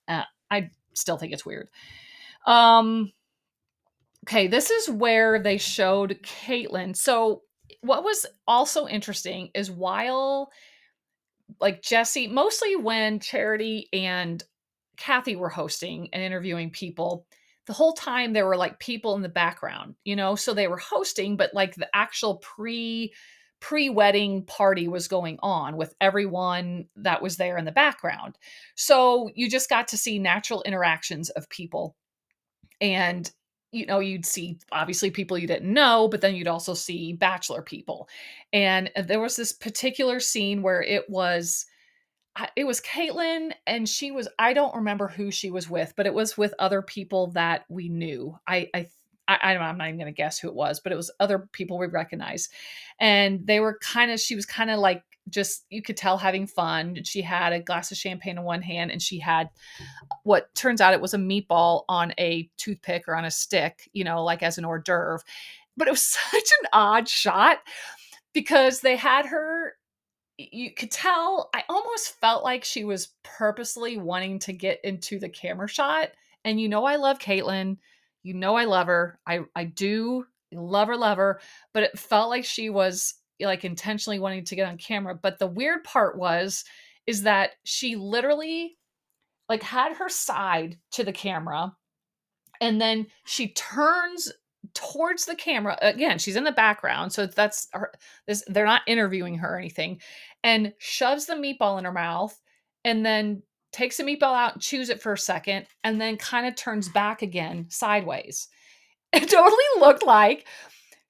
[0.10, 1.70] Uh, i still think it's weird.
[2.46, 3.12] Um
[4.24, 7.42] okay this is where they showed kaitlyn so
[7.82, 10.52] what was also interesting is while
[11.60, 14.44] like Jesse, mostly when Charity and
[14.98, 17.26] Kathy were hosting and interviewing people,
[17.68, 20.78] the whole time there were like people in the background, you know, so they were
[20.78, 23.14] hosting, but like the actual pre
[23.62, 28.38] pre-wedding party was going on with everyone that was there in the background.
[28.76, 31.96] So you just got to see natural interactions of people.
[32.82, 33.32] And
[33.74, 37.62] you know you'd see obviously people you didn't know but then you'd also see bachelor
[37.62, 38.08] people
[38.52, 41.66] and uh, there was this particular scene where it was
[42.56, 46.14] it was Kaitlyn and she was I don't remember who she was with but it
[46.14, 48.88] was with other people that we knew I I
[49.28, 51.10] I, don't know, I'm not even going to guess who it was, but it was
[51.20, 52.50] other people we recognize.
[53.00, 56.48] And they were kind of, she was kind of like just you could tell having
[56.48, 57.04] fun.
[57.04, 59.50] She had a glass of champagne in one hand and she had
[60.24, 64.04] what turns out it was a meatball on a toothpick or on a stick, you
[64.04, 65.22] know, like as an hors d'oeuvre.
[65.78, 67.60] But it was such an odd shot
[68.34, 69.74] because they had her
[70.38, 75.30] you could tell I almost felt like she was purposely wanting to get into the
[75.30, 76.10] camera shot.
[76.44, 77.78] And you know I love Kaitlyn.
[78.24, 79.20] You know I love her.
[79.28, 81.40] I I do love her, love her,
[81.74, 83.16] but it felt like she was
[83.46, 85.16] like intentionally wanting to get on camera.
[85.16, 86.64] But the weird part was
[87.06, 88.78] is that she literally
[89.50, 91.76] like had her side to the camera
[92.62, 94.32] and then she turns
[94.74, 97.92] towards the camera again she's in the background so that's her
[98.28, 100.00] this they're not interviewing her or anything
[100.44, 102.40] and shoves the meatball in her mouth
[102.86, 106.48] and then takes the meatball out and chews it for a second and then kind
[106.48, 108.48] of turns back again sideways
[109.14, 110.48] it totally looked like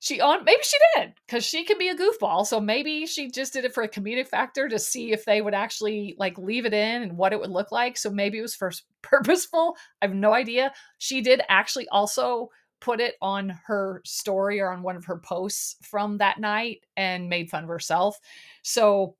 [0.04, 3.54] she on maybe she did because she can be a goofball so maybe she just
[3.54, 6.74] did it for a comedic factor to see if they would actually like leave it
[6.74, 10.16] in and what it would look like so maybe it was first purposeful i have
[10.16, 10.74] no idea.
[10.97, 12.49] She did actually also
[12.82, 17.30] put it on her story or on one of her posts from that night and
[17.30, 18.20] made fun of herself
[18.62, 19.16] so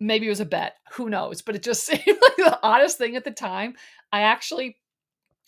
[0.00, 3.14] maybe it was a bet who knows but it just seemed like the oddest thing
[3.14, 3.74] at the time.
[4.12, 4.76] I actually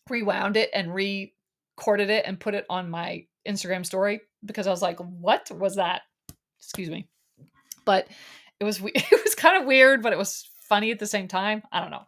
[0.08, 4.82] rewound it and recorded it and put it on my instagram story because I was
[4.82, 6.02] like, what was that?
[6.58, 7.08] Excuse me.
[7.84, 8.08] But
[8.60, 11.62] it was it was kind of weird, but it was funny at the same time.
[11.72, 12.06] I don't know.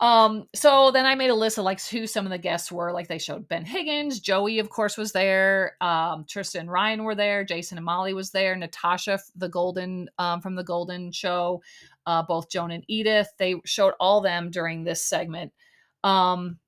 [0.00, 2.92] Um, so then I made a list of like who some of the guests were.
[2.92, 5.76] Like they showed Ben Higgins, Joey, of course, was there.
[5.80, 7.44] Um, Trista and Ryan were there.
[7.44, 8.56] Jason and Molly was there.
[8.56, 11.62] Natasha, the Golden um, from the Golden Show,
[12.06, 13.28] uh, both Joan and Edith.
[13.38, 15.52] They showed all them during this segment.
[16.02, 16.58] Um,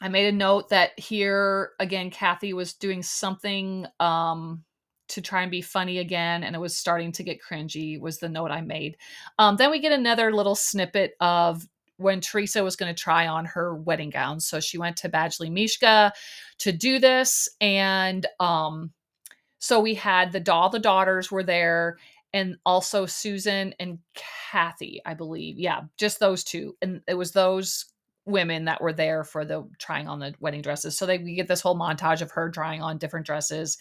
[0.00, 4.62] I made a note that here again, Kathy was doing something um,
[5.08, 7.98] to try and be funny again, and it was starting to get cringy.
[8.00, 8.96] Was the note I made.
[9.38, 11.66] Um, then we get another little snippet of
[11.98, 14.38] when Theresa was going to try on her wedding gown.
[14.38, 16.12] So she went to Badgley Mischka
[16.58, 18.92] to do this, and um,
[19.58, 20.68] so we had the doll.
[20.68, 21.96] the daughters were there,
[22.34, 25.58] and also Susan and Kathy, I believe.
[25.58, 27.86] Yeah, just those two, and it was those
[28.26, 30.98] women that were there for the trying on the wedding dresses.
[30.98, 33.78] So they we get this whole montage of her trying on different dresses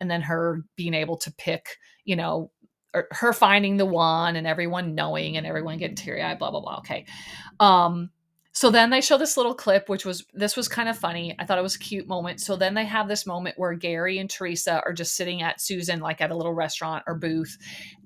[0.00, 2.50] and then her being able to pick, you know,
[2.94, 6.78] or her finding the one and everyone knowing and everyone getting teary-eyed, blah, blah, blah.
[6.78, 7.04] Okay.
[7.60, 8.10] Um,
[8.52, 11.34] so then they show this little clip, which was this was kind of funny.
[11.38, 12.40] I thought it was a cute moment.
[12.40, 16.00] So then they have this moment where Gary and Theresa are just sitting at Susan,
[16.00, 17.56] like at a little restaurant or booth,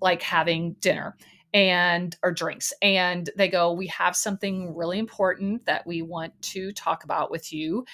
[0.00, 1.16] like having dinner
[1.54, 6.72] and or drinks and they go we have something really important that we want to
[6.72, 7.84] talk about with you.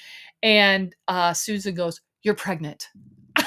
[0.43, 2.89] And uh, susan goes you're pregnant.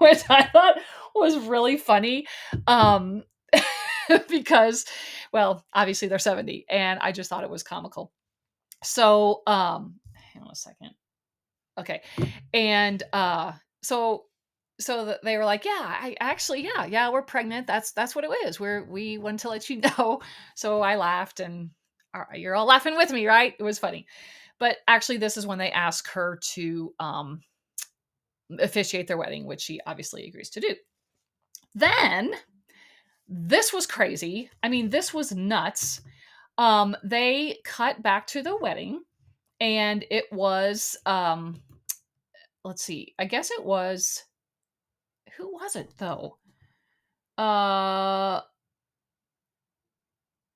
[0.00, 0.78] Which i thought
[1.14, 2.26] was really funny
[2.66, 3.22] um,
[4.28, 4.86] because
[5.32, 8.12] well obviously they're 70 and i just thought it was comical.
[8.82, 10.90] So um hang on a second.
[11.78, 12.02] Okay.
[12.52, 13.52] And uh
[13.82, 14.24] so
[14.82, 17.66] so they were like, "Yeah, I actually, yeah, yeah, we're pregnant.
[17.66, 18.60] That's that's what it is.
[18.60, 20.20] We're we want to let you know."
[20.54, 21.70] So I laughed, and
[22.14, 23.54] all right, you're all laughing with me, right?
[23.58, 24.06] It was funny,
[24.58, 27.40] but actually, this is when they ask her to um,
[28.58, 30.74] officiate their wedding, which she obviously agrees to do.
[31.74, 32.32] Then
[33.28, 34.50] this was crazy.
[34.62, 36.02] I mean, this was nuts.
[36.58, 39.02] Um, they cut back to the wedding,
[39.60, 41.62] and it was um,
[42.64, 44.24] let's see, I guess it was
[45.36, 46.38] who was it though?
[47.38, 48.40] Uh,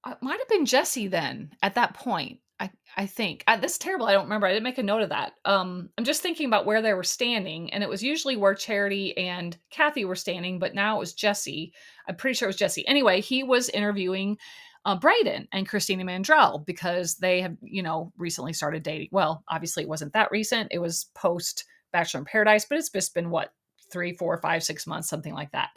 [0.06, 2.40] it might have been Jesse then at that point.
[2.58, 4.06] I I think I, that's terrible.
[4.06, 4.46] I don't remember.
[4.46, 5.32] I didn't make a note of that.
[5.44, 9.16] Um, I'm just thinking about where they were standing, and it was usually where Charity
[9.18, 11.72] and Kathy were standing, but now it was Jesse.
[12.08, 12.86] I'm pretty sure it was Jesse.
[12.88, 14.38] Anyway, he was interviewing
[14.86, 19.08] uh, Brayden and Christina Mandrell because they have, you know, recently started dating.
[19.10, 20.68] Well, obviously it wasn't that recent.
[20.70, 23.52] It was post Bachelor in Paradise, but it's just been what
[23.90, 25.70] three, four, five, six months, something like that.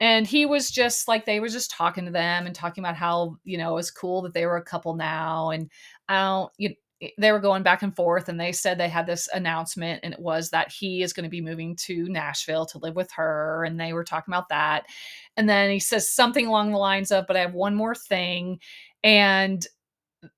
[0.00, 3.36] And he was just like they were just talking to them and talking about how
[3.44, 5.70] you know it was cool that they were a couple now, and
[6.08, 6.74] I don't you.
[7.00, 10.12] Eh, they were going back and forth, and they said they had this announcement, and
[10.14, 13.64] it was that he is going to be moving to Nashville to live with her,
[13.64, 14.86] and they were talking about that.
[15.36, 18.60] And then he says something along the lines of, "But I have one more thing,"
[19.04, 19.64] and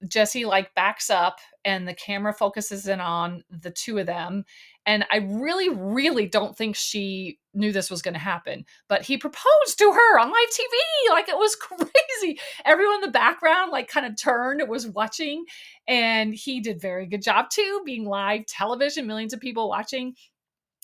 [0.08, 4.44] Jesse like backs up and the camera focuses in on the two of them.
[4.86, 8.64] And I really, really don't think she knew this was going to happen.
[8.88, 11.10] But he proposed to her on live TV.
[11.10, 12.38] Like it was crazy.
[12.64, 15.44] Everyone in the background, like, kind of turned, was watching.
[15.88, 20.14] And he did very good job too, being live television, millions of people watching.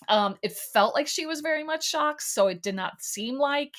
[0.08, 2.22] Um, it felt like she was very much shocked.
[2.22, 3.74] So it did not seem like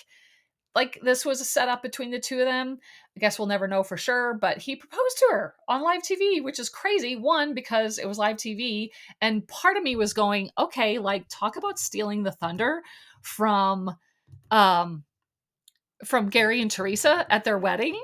[0.75, 2.79] like this was a setup between the two of them.
[3.15, 6.41] I guess we'll never know for sure, but he proposed to her on live TV,
[6.41, 7.15] which is crazy.
[7.17, 8.89] One, because it was live TV,
[9.19, 12.81] and part of me was going, okay, like talk about stealing the thunder
[13.21, 13.95] from
[14.49, 15.03] um
[16.05, 17.99] from Gary and Theresa at their wedding.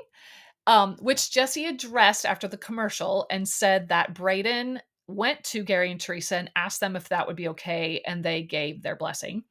[0.66, 5.98] Um, which Jesse addressed after the commercial and said that Brayden went to Gary and
[5.98, 9.44] Theresa and asked them if that would be okay, and they gave their blessing.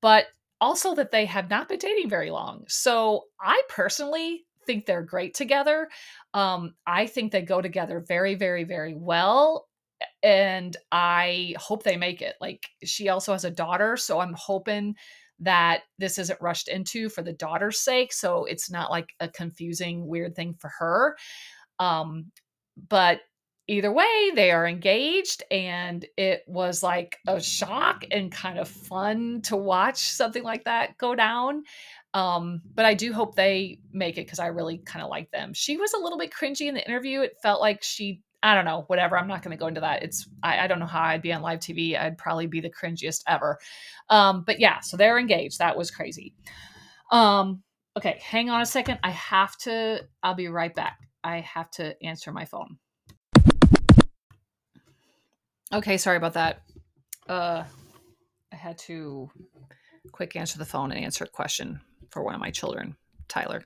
[0.00, 0.26] But
[0.60, 2.64] also that they have not been dating very long.
[2.68, 5.88] So I personally think they're great together.
[6.34, 9.68] Um, I think they go together very, very, very well.
[10.22, 12.36] And I hope they make it.
[12.40, 13.96] Like she also has a daughter.
[13.96, 14.94] So I'm hoping
[15.40, 18.12] that this isn't rushed into for the daughter's sake.
[18.12, 21.16] So it's not like a confusing, weird thing for her.
[21.78, 22.26] Um,
[22.88, 23.20] but
[23.66, 29.40] either way, they are engaged, and it was like a shock and kind of fun
[29.42, 31.62] to watch something like that go down.
[32.12, 35.52] Um, but I do hope they make it because I really kind of like them.
[35.54, 37.20] She was a little bit cringy in the interview.
[37.20, 39.16] It felt like she, I don't know, whatever.
[39.16, 40.02] I'm not going to go into that.
[40.02, 41.98] It's, I, I, don't know how I'd be on live TV.
[41.98, 43.58] I'd probably be the cringiest ever.
[44.08, 45.58] Um, but yeah, so they're engaged.
[45.58, 46.34] That was crazy.
[47.12, 47.62] Um,
[47.96, 48.98] okay, hang on a second.
[49.04, 50.98] I have to, I'll be right back.
[51.22, 52.78] I have to answer my phone.
[55.72, 56.62] Okay, sorry about that.
[57.28, 57.62] Uh,
[58.52, 59.30] I had to
[60.10, 61.80] quick answer the phone and answer a question
[62.10, 62.96] for one of my children,
[63.28, 63.64] Tyler.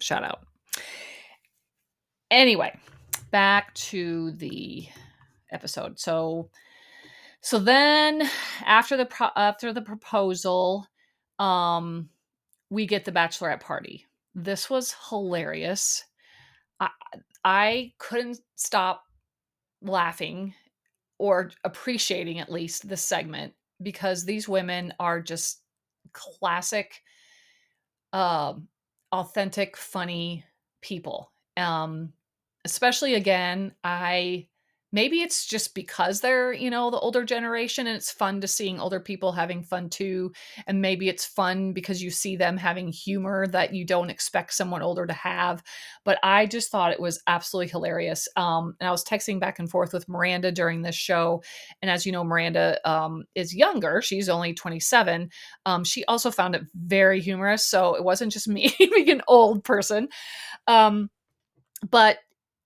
[0.00, 0.40] Shout out.
[2.30, 2.76] Anyway,
[3.30, 4.86] back to the
[5.50, 5.98] episode.
[5.98, 6.48] So,
[7.40, 8.28] so then
[8.64, 10.86] after the pro- after the proposal,
[11.38, 12.08] um,
[12.70, 14.06] we get the bachelorette party.
[14.34, 16.04] This was hilarious.
[16.80, 16.88] I
[17.44, 19.04] I couldn't stop
[19.82, 20.54] laughing
[21.18, 25.60] or appreciating at least the segment because these women are just
[26.12, 27.02] classic
[28.12, 28.68] um
[29.12, 30.44] authentic funny
[30.82, 31.32] people.
[31.56, 32.12] Um
[32.64, 34.46] especially again i
[34.92, 38.78] maybe it's just because they're you know the older generation and it's fun to seeing
[38.78, 40.32] older people having fun too.
[40.66, 44.82] And maybe it's fun because you see them having humor that you don't expect someone
[44.82, 45.62] older to have.
[46.04, 48.28] But i just thought it was absolutely hilarious.
[48.36, 51.42] Um, and i was texting back and forth with miranda during this show.
[51.80, 54.02] And as you know miranda um, is younger.
[54.02, 55.30] She's only 27
[55.66, 57.66] um, she also found it very humorous.
[57.66, 60.08] So it wasn't just me being an old person.
[60.66, 61.10] Um,
[61.88, 62.18] but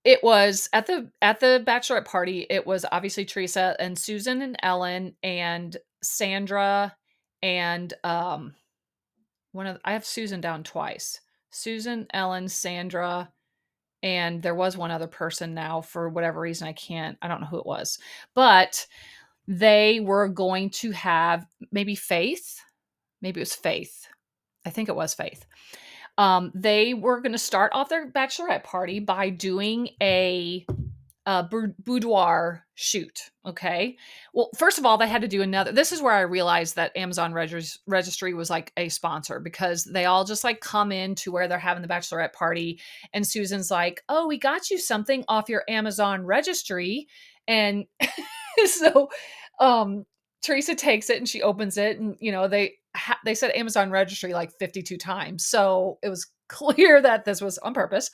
[0.07, 4.57] it was at the at the bachelorette party it was obviously theresa and susan and
[4.63, 6.97] ellen and sandra
[7.43, 8.55] and um
[9.53, 13.31] one of i have susan down twice susan ellen sandra
[14.03, 17.49] and there was one other person now for whatever reason i can't i don't know
[17.49, 17.99] who it was
[18.35, 18.87] but
[19.49, 22.61] they were going to have maybe faith
[23.21, 24.07] maybe it was faith
[24.65, 25.45] i think it was faith
[26.19, 30.67] um, they were going to start off their bachelorette party by doing a,
[31.27, 31.49] a
[31.83, 33.31] boudoir shoot.
[33.45, 33.97] Okay.
[34.33, 35.73] Well, first of all, they had to do another.
[35.73, 40.07] This is where I realized that Amazon Regis- Registry was like a sponsor because they
[40.07, 42.81] all just like come in to where they're having the bachelorette party.
[43.13, 47.09] And Susan's like, Oh, we got you something off your Amazon registry.
[47.49, 47.85] And
[48.65, 49.09] so
[49.61, 50.05] um,
[50.43, 51.99] Theresa takes it and she opens it.
[51.99, 52.75] And, you know, they,
[53.25, 55.47] they said Amazon registry like 52 times.
[55.47, 58.11] So it was clear that this was on purpose.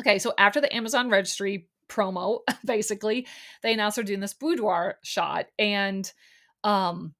[0.00, 3.26] Okay, so after the Amazon registry promo, basically,
[3.62, 5.46] they announced they're doing this boudoir shot.
[5.58, 6.10] And
[6.64, 7.14] um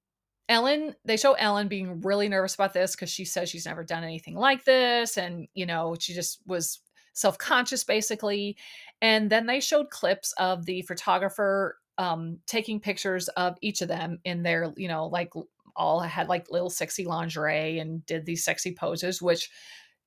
[0.48, 4.04] Ellen, they show Ellen being really nervous about this because she says she's never done
[4.04, 5.16] anything like this.
[5.16, 6.80] And, you know, she just was
[7.14, 8.56] self conscious basically.
[9.02, 14.18] And then they showed clips of the photographer um, taking pictures of each of them
[14.24, 15.32] in their, you know, like
[15.76, 19.50] all had like little sexy lingerie and did these sexy poses, which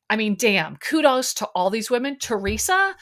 [0.10, 2.18] I mean, damn, kudos to all these women.
[2.20, 2.96] Theresa,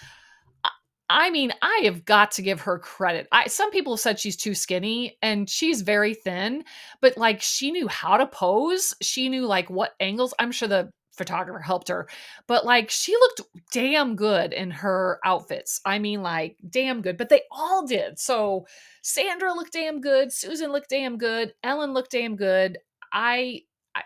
[1.09, 3.28] I mean, I have got to give her credit.
[3.32, 6.65] I some people have said she's too skinny and she's very thin,
[7.01, 8.93] but like she knew how to pose.
[9.01, 10.34] She knew like what angles.
[10.38, 12.07] I'm sure the photographer helped her,
[12.47, 13.41] but like she looked
[13.72, 15.82] damn good in her outfits.
[15.86, 18.20] I mean, like damn good, but they all did.
[18.20, 18.68] So
[19.01, 22.78] Sandra looked damn good, Susan looked damn good, Ellen looked damn good.
[23.11, 23.61] I
[23.95, 24.03] I,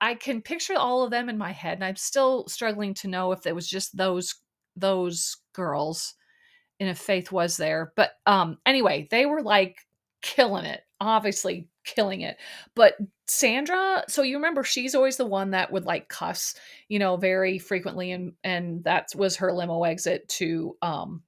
[0.00, 3.32] I can picture all of them in my head, and I'm still struggling to know
[3.32, 4.34] if it was just those
[4.76, 6.14] those girls
[6.80, 7.92] and if Faith was there.
[7.96, 9.78] But um anyway, they were like
[10.22, 10.82] killing it.
[11.00, 12.36] Obviously killing it.
[12.74, 12.96] But
[13.26, 16.54] Sandra, so you remember she's always the one that would like cuss,
[16.88, 21.22] you know, very frequently and and that was her limo exit to um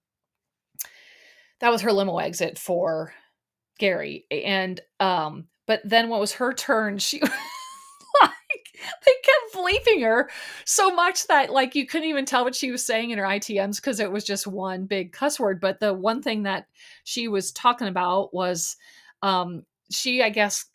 [1.60, 3.14] that was her limo exit for
[3.78, 4.26] Gary.
[4.30, 6.98] And um but then what was her turn?
[6.98, 7.20] She
[8.22, 8.32] like
[9.04, 10.28] they kept bleeping her
[10.64, 13.76] so much that like you couldn't even tell what she was saying in her ITMs
[13.76, 15.60] because it was just one big cuss word.
[15.60, 16.66] But the one thing that
[17.04, 18.76] she was talking about was
[19.22, 20.66] um she, I guess,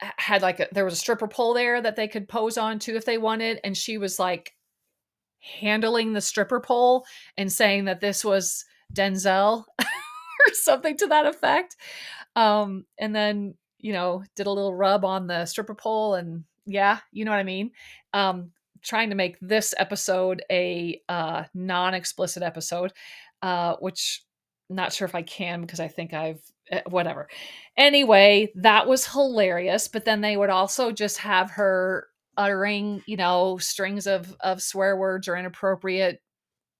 [0.00, 2.96] had like a, there was a stripper pole there that they could pose on too
[2.96, 4.54] if they wanted, and she was like
[5.60, 7.04] handling the stripper pole
[7.36, 11.76] and saying that this was Denzel or something to that effect.
[12.36, 16.98] Um, and then you know did a little rub on the stripper pole, and yeah,
[17.12, 17.72] you know what I mean.
[18.12, 22.92] Um, trying to make this episode a uh, non-explicit episode,
[23.42, 24.24] uh, which
[24.70, 26.40] not sure if I can because I think I've
[26.88, 27.28] whatever.
[27.76, 29.88] Anyway, that was hilarious.
[29.88, 34.96] But then they would also just have her uttering, you know, strings of of swear
[34.96, 36.20] words or inappropriate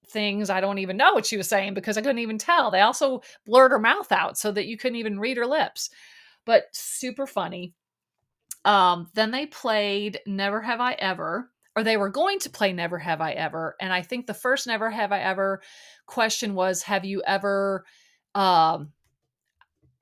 [0.06, 0.50] things.
[0.50, 2.70] I don't even know what she was saying because I couldn't even tell.
[2.70, 5.90] They also blurred her mouth out so that you couldn't even read her lips.
[6.44, 7.74] But super funny.
[8.64, 12.98] Um, then they played Never Have I Ever, or they were going to play Never
[12.98, 13.76] Have I Ever.
[13.80, 15.62] And I think the first Never Have I Ever
[16.06, 17.84] question was Have you ever
[18.34, 18.92] um,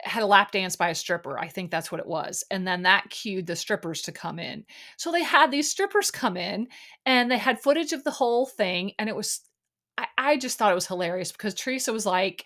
[0.03, 1.39] had a lap dance by a stripper?
[1.39, 2.45] I think that's what it was.
[2.51, 4.65] And then that cued the strippers to come in.
[4.97, 6.69] So they had these strippers come in
[7.07, 8.93] and they had footage of the whole thing.
[8.99, 9.41] And it was,
[9.97, 12.45] I, I just thought it was hilarious because Theresa was like,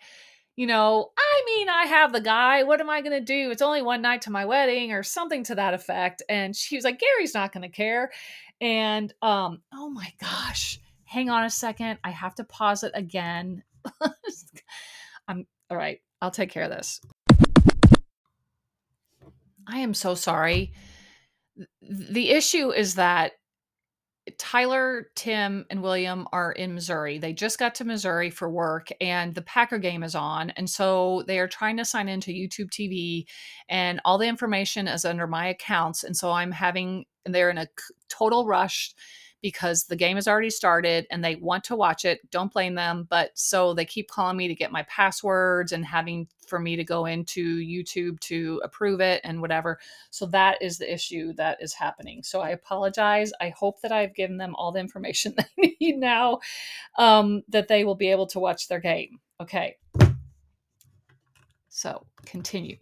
[0.57, 2.63] you know, I mean, I have the guy.
[2.63, 3.51] What am I going to do?
[3.51, 6.23] It's only one night to my wedding or something to that effect.
[6.29, 8.13] And she was like, Gary's not going to care.
[8.61, 11.99] And um, oh my gosh, hang on a second.
[12.05, 13.63] I have to pause it again.
[15.29, 16.01] I'm all right.
[16.21, 17.01] I'll take care of this.
[19.67, 20.73] I am so sorry.
[21.81, 23.33] The issue is that
[24.39, 27.19] Tyler, Tim, and William are in Missouri.
[27.19, 30.51] They just got to Missouri for work, and the Packer game is on.
[30.51, 33.25] And so they are trying to sign into YouTube TV,
[33.69, 36.05] and all the information is under my accounts.
[36.05, 37.67] And so I'm having, they're in a
[38.09, 38.95] total rush
[39.43, 42.31] because the game has already started and they want to watch it.
[42.31, 43.07] Don't blame them.
[43.11, 46.85] But so they keep calling me to get my passwords and having for me to
[46.85, 49.81] go into YouTube to approve it and whatever.
[50.11, 52.23] So that is the issue that is happening.
[52.23, 53.33] So I apologize.
[53.41, 56.39] I hope that I've given them all the information they need now
[56.97, 59.19] um, that they will be able to watch their game.
[59.41, 59.77] Okay.
[61.69, 62.77] So continue.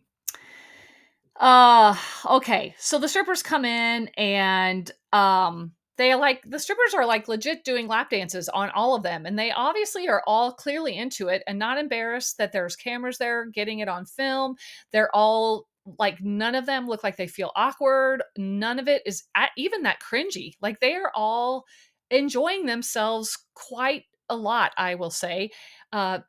[1.37, 1.97] Uh
[2.29, 2.75] okay.
[2.79, 7.87] So the strippers come in and um they like the strippers are like legit doing
[7.87, 11.59] lap dances on all of them and they obviously are all clearly into it and
[11.59, 14.57] not embarrassed that there's cameras there getting it on film.
[14.93, 15.67] They're all
[15.99, 18.23] like none of them look like they feel awkward.
[18.39, 20.55] None of it is at, even that cringy.
[20.63, 21.67] Like they are all
[22.11, 25.51] enjoying themselves quite a lot, I will say.
[25.93, 26.21] Uh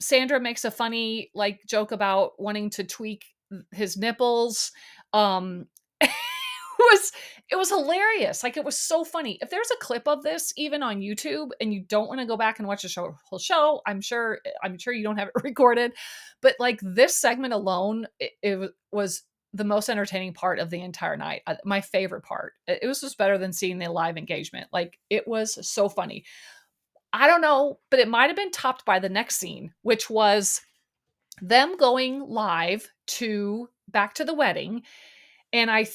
[0.00, 3.24] Sandra makes a funny like joke about wanting to tweak
[3.70, 4.72] his nipples.
[5.12, 5.66] Um
[6.90, 7.12] was
[7.50, 8.42] it was hilarious.
[8.42, 9.38] Like it was so funny.
[9.40, 12.36] If there's a clip of this even on YouTube and you don't want to go
[12.36, 15.34] back and watch the show whole show, I'm sure I'm sure you don't have it
[15.44, 15.92] recorded,
[16.40, 19.22] but like this segment alone it, it was
[19.54, 21.42] the most entertaining part of the entire night.
[21.46, 22.54] Uh, my favorite part.
[22.66, 24.68] It was just better than seeing the live engagement.
[24.72, 26.24] Like it was so funny.
[27.12, 30.62] I don't know, but it might have been topped by the next scene, which was
[31.42, 34.82] them going live to back to the wedding.
[35.52, 35.86] And I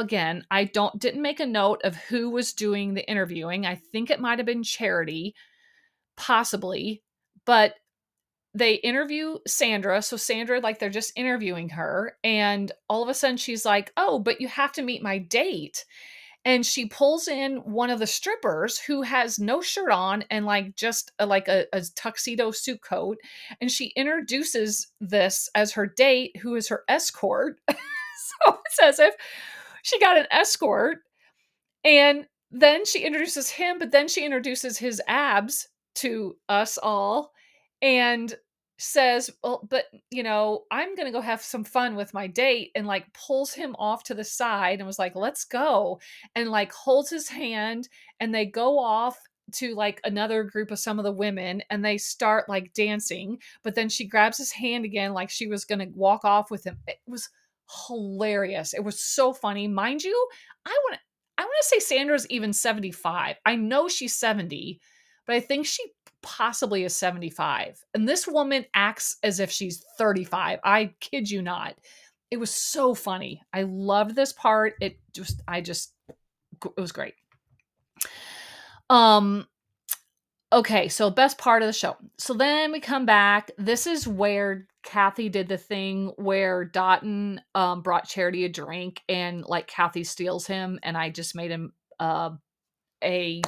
[0.00, 3.66] again, I don't didn't make a note of who was doing the interviewing.
[3.66, 5.34] I think it might have been Charity,
[6.16, 7.02] possibly,
[7.44, 7.74] but
[8.54, 10.02] they interview Sandra.
[10.02, 14.18] So Sandra, like they're just interviewing her, and all of a sudden she's like, "Oh,
[14.18, 15.84] but you have to meet my date."
[16.44, 20.74] and she pulls in one of the strippers who has no shirt on and like
[20.74, 23.18] just a, like a, a, tuxedo suit coat
[23.60, 29.14] and she introduces this as her date who is her escort so it's as if
[29.82, 30.98] she got an escort
[31.84, 37.32] and then she introduces him but then she introduces his abs to us all
[37.82, 38.34] and
[38.82, 42.86] says, Well, but you know, I'm gonna go have some fun with my date, and
[42.86, 46.00] like pulls him off to the side and was like, Let's go,
[46.34, 47.88] and like holds his hand,
[48.20, 49.18] and they go off
[49.54, 53.74] to like another group of some of the women and they start like dancing but
[53.74, 56.78] then she grabs his hand again like she was going to walk off with him.
[56.86, 57.28] It was
[57.88, 60.28] hilarious it was so funny mind you
[60.66, 61.00] i want
[61.38, 64.80] i want to say sandra's even 75 i know she's 70
[65.26, 65.82] but i think she
[66.22, 67.84] possibly is 75.
[67.94, 70.60] And this woman acts as if she's 35.
[70.64, 71.74] I kid you not.
[72.30, 73.42] It was so funny.
[73.52, 74.74] I loved this part.
[74.80, 75.92] It just, I just,
[76.64, 77.14] it was great.
[78.88, 79.46] Um,
[80.52, 81.96] okay, so best part of the show.
[82.16, 83.50] So then we come back.
[83.58, 89.44] This is where Kathy did the thing where Dotun um, brought Charity a drink and
[89.44, 92.30] like Kathy steals him, and I just made him uh,
[93.02, 93.42] a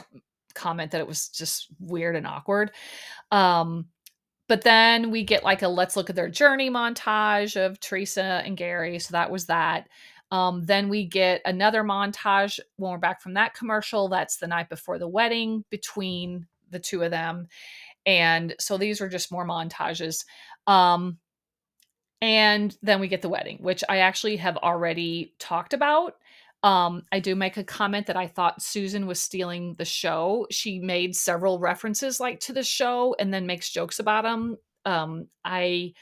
[0.55, 2.71] comment that it was just weird and awkward.
[3.31, 3.87] Um,
[4.49, 8.57] but then we get like a let's look at their journey montage of Theresa and
[8.57, 8.99] Gary.
[8.99, 9.89] So that was that.
[10.31, 14.09] Um, then we get another montage when we're back from that commercial.
[14.09, 17.49] That's the night before the wedding between the two of them.
[18.07, 20.25] And so these are just more montages.
[20.67, 21.19] Um,
[22.25, 26.15] and then we get the wedding, which I actually have already talked about.
[26.63, 30.47] Um, I do make a comment that I thought Susan was stealing the show.
[30.51, 34.57] She made several references like to the show and then makes jokes about them.
[34.87, 35.93] Um, I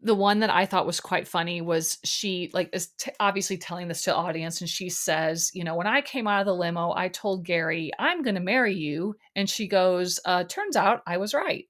[0.00, 3.88] the one that I thought was quite funny was she like is t- obviously telling
[3.88, 6.54] this to the audience and she says, you know, when I came out of the
[6.54, 11.02] limo, I told Gary, I'm going to marry you, and she goes, uh, turns out
[11.06, 11.66] I was right.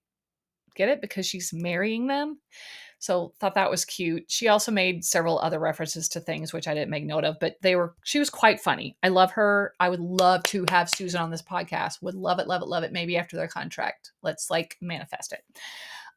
[0.76, 2.38] Get it because she's marrying them.
[2.98, 4.24] So thought that was cute.
[4.28, 7.56] She also made several other references to things which I didn't make note of, but
[7.60, 8.96] they were she was quite funny.
[9.02, 9.74] I love her.
[9.78, 12.02] I would love to have Susan on this podcast.
[12.02, 12.92] Would love it, love it, love it.
[12.92, 14.12] Maybe after their contract.
[14.22, 15.44] Let's like manifest it.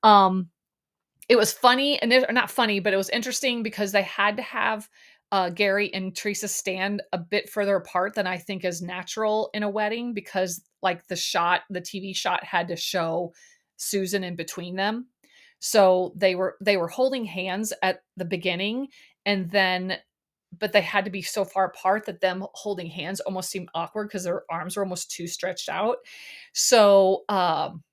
[0.03, 0.49] Um
[1.27, 4.89] it was funny and not funny, but it was interesting because they had to have
[5.32, 9.61] uh, Gary and Theresa stand a bit further apart than I think is natural in
[9.61, 13.32] a wedding because like the shot, the TV shot had to show
[13.77, 15.05] Susan in between them
[15.60, 18.88] so they were they were holding hands at the beginning
[19.26, 19.97] and then
[20.57, 24.07] but they had to be so far apart that them holding hands almost seemed awkward
[24.07, 25.97] because their arms were almost too stretched out.
[26.53, 27.84] So um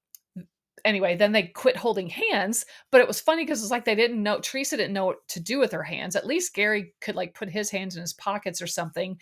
[0.85, 4.23] anyway, then they quit holding hands, but it was funny because it's like they didn't
[4.23, 6.17] know Theresa didn't know what to do with her hands.
[6.17, 9.19] At least Gary could like put his hands in his pockets or something.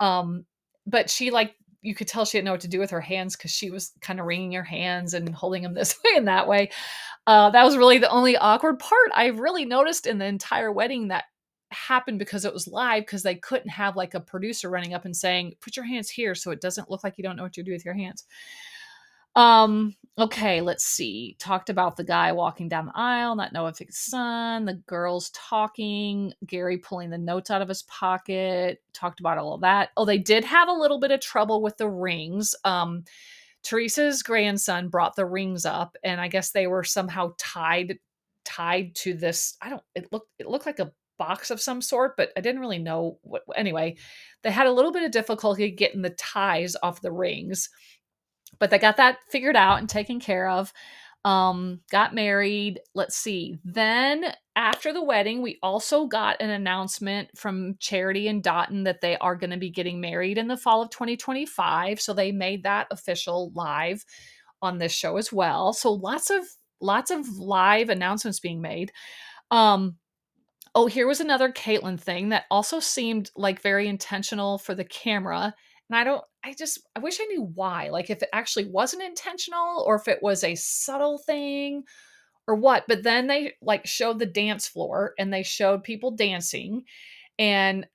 [0.00, 0.44] Um,
[0.86, 3.36] but she like you could tell she didn't know what to do with her hands
[3.36, 6.48] because she was kind of wringing her hands and holding them this way and that
[6.48, 6.70] way.
[7.26, 11.08] Uh, that was really the only awkward part I really noticed in the entire wedding
[11.08, 11.24] that
[11.70, 15.16] happened because it was live because they couldn't have like a producer running up and
[15.16, 17.64] saying, "Put your hands here," so it doesn't look like you don't know what you
[17.64, 18.24] do with your hands.
[19.34, 21.36] Um, okay, let's see.
[21.38, 25.30] Talked about the guy walking down the aisle, not knowing if it's son, the girls
[25.30, 29.90] talking, Gary pulling the notes out of his pocket, talked about all of that.
[29.96, 32.54] Oh, they did have a little bit of trouble with the rings.
[32.64, 33.04] Um,
[33.68, 37.98] Theresa's grandson brought the rings up, and I guess they were somehow tied
[38.44, 39.56] tied to this.
[39.62, 42.60] I don't it looked it looked like a box of some sort, but I didn't
[42.60, 43.96] really know what anyway.
[44.42, 47.68] They had a little bit of difficulty getting the ties off the rings
[48.58, 50.72] but they got that figured out and taken care of
[51.24, 53.56] um got married let's see.
[53.64, 59.16] Then after the wedding we also got an announcement from charity and Dotun that they
[59.18, 62.88] are going to be getting married in the fall of 2025 so they made that
[62.90, 64.04] official live
[64.60, 65.72] on this show as well.
[65.72, 66.44] So lots of
[66.80, 68.90] lots of live announcements being made.
[69.52, 69.96] Um
[70.74, 75.54] oh here was another kaitlyn thing that also seemed like very intentional for the camera
[75.88, 77.90] and I don't, I just, I wish I knew why.
[77.90, 81.84] Like if it actually wasn't intentional or if it was a subtle thing
[82.48, 82.84] or what.
[82.88, 86.84] But then they like showed the dance floor and they showed people dancing.
[87.38, 87.86] And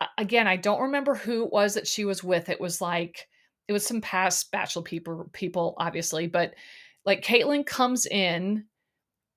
[0.00, 2.48] uh, again, I don't remember who it was that she was with.
[2.48, 3.26] It was like,
[3.66, 6.54] it was some past bachelor people, people obviously, but
[7.04, 8.64] like Kaitlyn comes in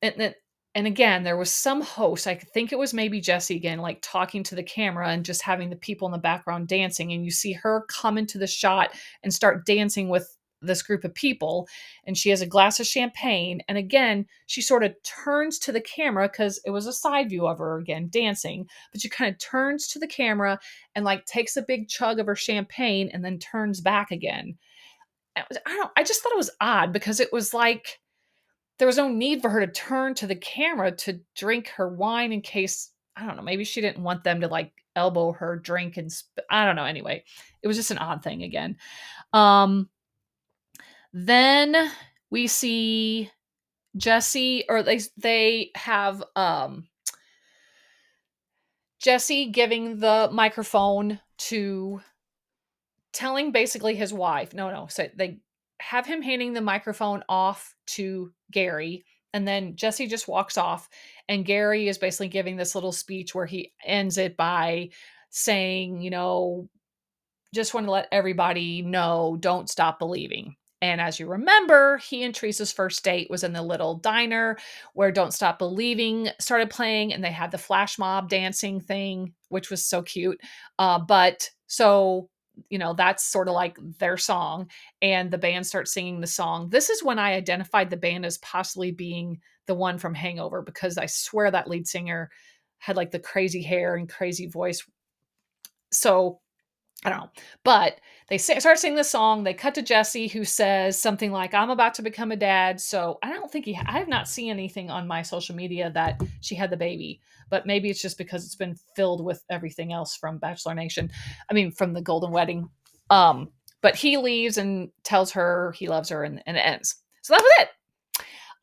[0.01, 0.35] and,
[0.75, 4.43] and again there was some host i think it was maybe jesse again like talking
[4.43, 7.53] to the camera and just having the people in the background dancing and you see
[7.53, 8.91] her come into the shot
[9.23, 11.67] and start dancing with this group of people
[12.05, 15.81] and she has a glass of champagne and again she sort of turns to the
[15.81, 19.39] camera because it was a side view of her again dancing but she kind of
[19.39, 20.59] turns to the camera
[20.93, 24.55] and like takes a big chug of her champagne and then turns back again.
[25.35, 28.00] I don't i just thought it was odd because it was like
[28.81, 32.31] there was no need for her to turn to the camera to drink her wine
[32.31, 35.97] in case I don't know, maybe she didn't want them to like elbow her drink
[35.97, 36.85] and sp- I don't know.
[36.85, 37.23] Anyway,
[37.61, 38.77] it was just an odd thing again.
[39.33, 39.87] Um
[41.13, 41.91] then
[42.31, 43.29] we see
[43.97, 46.87] Jesse or they they have um
[48.97, 52.01] Jesse giving the microphone to
[53.13, 54.55] telling basically his wife.
[54.55, 54.87] No, no.
[54.89, 55.37] So they
[55.79, 59.05] have him handing the microphone off to Gary.
[59.33, 60.89] And then Jesse just walks off.
[61.29, 64.89] And Gary is basically giving this little speech where he ends it by
[65.29, 66.67] saying, you know,
[67.53, 70.55] just want to let everybody know don't stop believing.
[70.81, 74.57] And as you remember, he and Theresa's first date was in the little diner
[74.93, 79.69] where Don't Stop Believing started playing, and they had the flash mob dancing thing, which
[79.69, 80.41] was so cute.
[80.79, 82.29] Uh, but so
[82.69, 84.69] you know that's sort of like their song
[85.01, 86.69] and the band starts singing the song.
[86.69, 90.97] This is when i identified the band as possibly being the one from hangover because
[90.97, 92.29] i swear that lead singer
[92.81, 94.83] had like the crazy hair and crazy voice.
[95.91, 96.39] So
[97.03, 97.29] I don't know.
[97.63, 97.99] But
[98.29, 99.43] they start singing the song.
[99.43, 102.79] They cut to Jesse, who says something like, I'm about to become a dad.
[102.79, 106.21] So I don't think he, I have not seen anything on my social media that
[106.41, 110.15] she had the baby, but maybe it's just because it's been filled with everything else
[110.15, 111.11] from Bachelor Nation.
[111.49, 112.69] I mean, from the Golden Wedding.
[113.09, 113.49] Um,
[113.81, 116.95] but he leaves and tells her he loves her and, and it ends.
[117.23, 117.69] So that was it.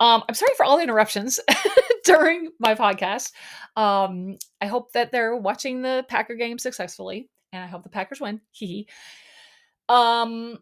[0.01, 1.41] Um, I'm sorry for all the interruptions
[2.05, 3.33] during my podcast.
[3.77, 8.21] Um, I hope that they're watching the Packer game successfully and I hope the Packers
[8.21, 8.41] win.
[8.53, 8.89] Hee
[9.89, 10.59] Um,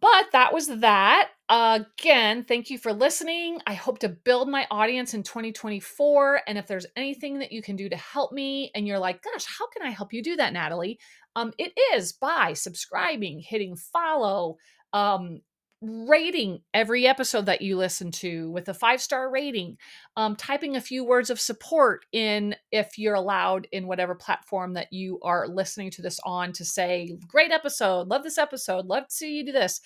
[0.00, 1.30] but that was that.
[1.48, 3.60] again, thank you for listening.
[3.66, 6.42] I hope to build my audience in 2024.
[6.46, 9.46] And if there's anything that you can do to help me, and you're like, gosh,
[9.46, 10.98] how can I help you do that, Natalie?
[11.36, 14.56] Um, it is by subscribing, hitting follow,
[14.92, 15.40] um,
[15.80, 19.76] rating every episode that you listen to with a five star rating,
[20.16, 24.92] um, typing a few words of support in if you're allowed in whatever platform that
[24.92, 29.14] you are listening to this on to say, great episode, love this episode, love to
[29.14, 29.80] see you do this.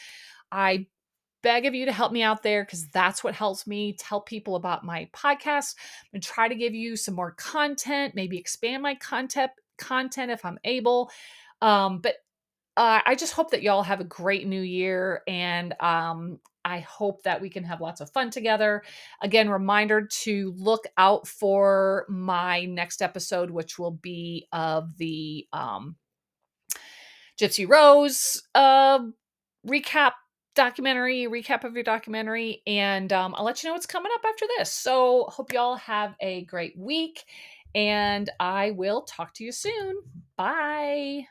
[0.52, 0.86] I
[1.42, 4.56] beg of you to help me out there because that's what helps me tell people
[4.56, 5.74] about my podcast
[6.12, 10.58] and try to give you some more content, maybe expand my content content if I'm
[10.64, 11.10] able.
[11.62, 12.16] Um, but
[12.80, 17.24] uh, I just hope that y'all have a great new year and um, I hope
[17.24, 18.82] that we can have lots of fun together.
[19.20, 25.96] Again, reminder to look out for my next episode, which will be of the um,
[27.38, 29.00] Gypsy Rose uh,
[29.68, 30.12] recap
[30.54, 34.46] documentary, recap of your documentary, and um, I'll let you know what's coming up after
[34.56, 34.72] this.
[34.72, 37.24] So, hope y'all have a great week,
[37.74, 39.96] and I will talk to you soon.
[40.38, 41.26] Bye.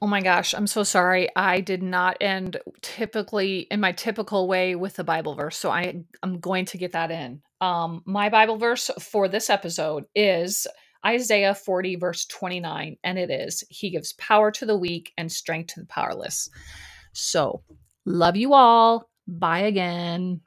[0.00, 1.28] Oh my gosh, I'm so sorry.
[1.36, 5.56] I did not end typically in my typical way with the Bible verse.
[5.56, 6.06] So I'm
[6.40, 7.42] going to get that in.
[7.60, 10.66] Um my Bible verse for this episode is
[11.04, 12.96] Isaiah 40, verse 29.
[13.04, 16.50] And it is He gives power to the weak and strength to the powerless.
[17.12, 17.62] So,
[18.04, 19.08] love you all.
[19.26, 20.40] Bye again.